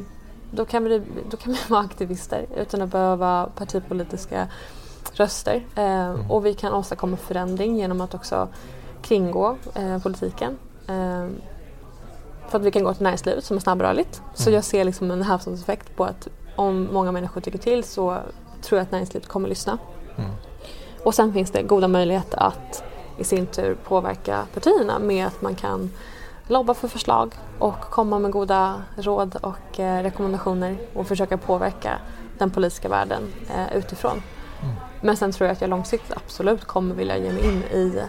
då 0.51 0.65
kan 0.65 0.83
vi, 0.83 1.01
då 1.29 1.37
kan 1.37 1.53
vi 1.53 1.59
vara 1.69 1.81
aktivister 1.81 2.45
utan 2.57 2.81
att 2.81 2.89
behöva 2.89 3.49
partipolitiska 3.55 4.47
röster. 5.13 5.65
Eh, 5.75 5.83
mm. 5.83 6.31
Och 6.31 6.45
vi 6.45 6.53
kan 6.53 6.73
åstadkomma 6.73 7.17
förändring 7.17 7.77
genom 7.77 8.01
att 8.01 8.13
också 8.13 8.47
kringgå 9.01 9.57
eh, 9.75 10.01
politiken. 10.01 10.57
Eh, 10.87 11.27
för 12.49 12.59
att 12.59 12.65
vi 12.65 12.71
kan 12.71 12.83
gå 12.83 12.93
till 12.93 13.03
näringslivet 13.03 13.43
som 13.43 13.57
är 13.57 13.61
snabbrörligt. 13.61 14.17
Mm. 14.17 14.31
Så 14.33 14.51
jag 14.51 14.63
ser 14.63 14.83
liksom 14.83 15.11
en 15.11 15.23
hävstångseffekt 15.23 15.95
på 15.95 16.03
att 16.05 16.27
om 16.55 16.89
många 16.93 17.11
människor 17.11 17.41
tycker 17.41 17.57
till 17.57 17.83
så 17.83 18.17
tror 18.61 18.77
jag 18.77 18.85
att 18.85 18.91
näringslivet 18.91 19.27
kommer 19.27 19.49
lyssna. 19.49 19.77
Mm. 20.17 20.31
Och 21.03 21.15
sen 21.15 21.33
finns 21.33 21.51
det 21.51 21.61
goda 21.61 21.87
möjligheter 21.87 22.43
att 22.43 22.83
i 23.17 23.23
sin 23.23 23.47
tur 23.47 23.75
påverka 23.75 24.45
partierna 24.53 24.99
med 24.99 25.27
att 25.27 25.41
man 25.41 25.55
kan 25.55 25.91
lobba 26.47 26.73
för 26.73 26.87
förslag 26.87 27.33
och 27.59 27.81
komma 27.81 28.19
med 28.19 28.31
goda 28.31 28.83
råd 28.95 29.35
och 29.41 29.79
eh, 29.79 30.03
rekommendationer 30.03 30.77
och 30.93 31.07
försöka 31.07 31.37
påverka 31.37 31.99
den 32.37 32.49
politiska 32.49 32.89
världen 32.89 33.33
eh, 33.55 33.77
utifrån. 33.77 34.21
Mm. 34.61 34.75
Men 35.01 35.17
sen 35.17 35.31
tror 35.31 35.47
jag 35.47 35.53
att 35.53 35.61
jag 35.61 35.69
långsiktigt 35.69 36.17
absolut 36.17 36.65
kommer 36.65 36.95
vilja 36.95 37.17
ge 37.17 37.31
mig 37.31 37.45
in 37.45 37.63
i, 37.63 38.01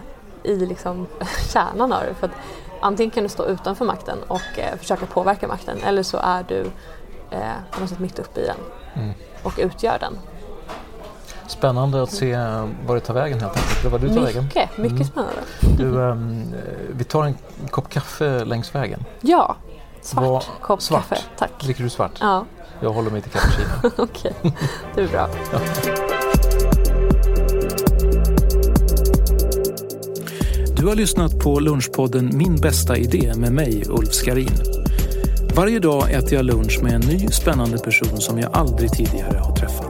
i 0.43 0.55
liksom 0.55 1.07
kärnan 1.53 1.93
av 1.93 2.03
det. 2.03 2.13
För 2.13 2.27
att 2.27 2.33
antingen 2.81 3.11
kan 3.11 3.23
du 3.23 3.29
stå 3.29 3.45
utanför 3.45 3.85
makten 3.85 4.17
och 4.27 4.59
eh, 4.59 4.77
försöka 4.77 5.05
påverka 5.05 5.47
makten 5.47 5.77
eller 5.83 6.03
så 6.03 6.17
är 6.17 6.43
du 6.47 6.59
eh, 7.29 7.53
på 7.71 7.79
något 7.79 7.89
sätt 7.89 7.99
mitt 7.99 8.19
uppe 8.19 8.39
i 8.41 8.45
den 8.45 8.57
mm. 9.03 9.13
och 9.43 9.53
utgör 9.57 9.97
den. 9.99 10.17
Spännande 11.49 12.03
att 12.03 12.11
se 12.11 12.35
var 12.87 12.95
det 12.95 13.01
tar 13.01 13.13
vägen 13.13 13.39
helt 13.39 13.57
enkelt. 13.57 13.91
Var 13.91 13.99
du 13.99 14.09
tar 14.09 14.21
mycket, 14.21 14.35
vägen. 14.35 14.67
mycket 14.75 14.91
mm. 14.91 15.05
spännande. 15.05 15.41
Du, 15.77 15.85
um, 15.85 16.53
vi 16.91 17.03
tar 17.03 17.23
en 17.23 17.35
kopp 17.71 17.89
kaffe 17.89 18.45
längs 18.45 18.75
vägen. 18.75 19.05
Ja, 19.21 19.55
svart 20.01 20.23
var, 20.23 20.43
kopp 20.61 20.81
svart. 20.81 21.09
kaffe. 21.09 21.21
Tack. 21.37 21.51
Dricker 21.63 21.83
du 21.83 21.89
svart? 21.89 22.11
Ja. 22.19 22.45
Jag 22.81 22.93
håller 22.93 23.11
mig 23.11 23.21
till 23.21 23.31
cappuccino. 23.31 23.67
Okej, 24.03 24.33
okay. 24.41 24.51
det 24.95 25.01
är 25.01 25.07
bra. 25.07 25.29
ja. 25.51 25.59
Du 30.77 30.87
har 30.87 30.95
lyssnat 30.95 31.39
på 31.39 31.59
Lunchpodden 31.59 32.37
Min 32.37 32.55
bästa 32.55 32.97
idé 32.97 33.33
med 33.35 33.51
mig, 33.51 33.83
Ulf 33.89 34.13
Skarin. 34.13 34.51
Varje 35.55 35.79
dag 35.79 36.11
äter 36.11 36.33
jag 36.33 36.45
lunch 36.45 36.79
med 36.83 36.93
en 36.93 37.01
ny 37.01 37.27
spännande 37.27 37.77
person 37.77 38.17
som 38.17 38.39
jag 38.39 38.53
aldrig 38.53 38.91
tidigare 38.91 39.37
har 39.37 39.55
träffat. 39.55 39.88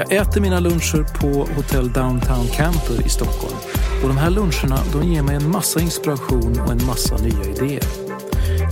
Jag 0.00 0.12
äter 0.12 0.40
mina 0.40 0.60
luncher 0.60 1.20
på 1.20 1.26
Hotell 1.56 1.92
Downtown 1.92 2.48
Camper 2.48 3.06
i 3.06 3.08
Stockholm. 3.08 3.56
Och 4.02 4.08
de 4.08 4.16
här 4.16 4.30
luncherna 4.30 4.78
de 4.92 5.02
ger 5.02 5.22
mig 5.22 5.36
en 5.36 5.50
massa 5.50 5.80
inspiration 5.80 6.60
och 6.60 6.72
en 6.72 6.86
massa 6.86 7.16
nya 7.16 7.44
idéer. 7.44 7.84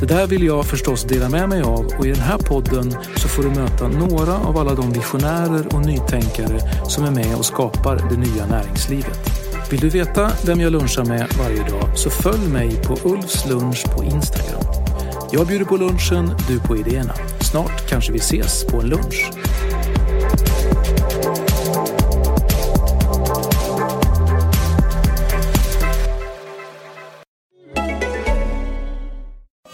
Det 0.01 0.07
där 0.07 0.27
vill 0.27 0.45
jag 0.45 0.67
förstås 0.67 1.05
dela 1.05 1.29
med 1.29 1.49
mig 1.49 1.63
av 1.63 1.87
och 1.99 2.07
i 2.07 2.11
den 2.11 2.21
här 2.21 2.39
podden 2.39 2.95
så 3.17 3.29
får 3.29 3.43
du 3.43 3.49
möta 3.49 3.89
några 3.89 4.37
av 4.37 4.59
alla 4.59 4.75
de 4.75 4.93
visionärer 4.93 5.75
och 5.75 5.87
nytänkare 5.87 6.61
som 6.89 7.05
är 7.05 7.11
med 7.11 7.37
och 7.37 7.45
skapar 7.45 7.97
det 8.11 8.17
nya 8.17 8.47
näringslivet. 8.47 9.31
Vill 9.71 9.81
du 9.81 9.89
veta 9.89 10.31
vem 10.47 10.61
jag 10.61 10.73
lunchar 10.73 11.05
med 11.05 11.27
varje 11.39 11.71
dag 11.71 11.99
så 11.99 12.11
följ 12.11 12.49
mig 12.49 12.83
på 12.83 13.09
Ulfs 13.09 13.47
lunch 13.47 13.97
på 13.97 14.05
Instagram. 14.05 14.65
Jag 15.33 15.47
bjuder 15.47 15.65
på 15.65 15.77
lunchen, 15.77 16.35
du 16.49 16.61
på 16.61 16.77
idéerna. 16.77 17.15
Snart 17.41 17.89
kanske 17.89 18.13
vi 18.13 18.19
ses 18.19 18.65
på 18.65 18.81
en 18.81 18.89
lunch. 18.89 19.31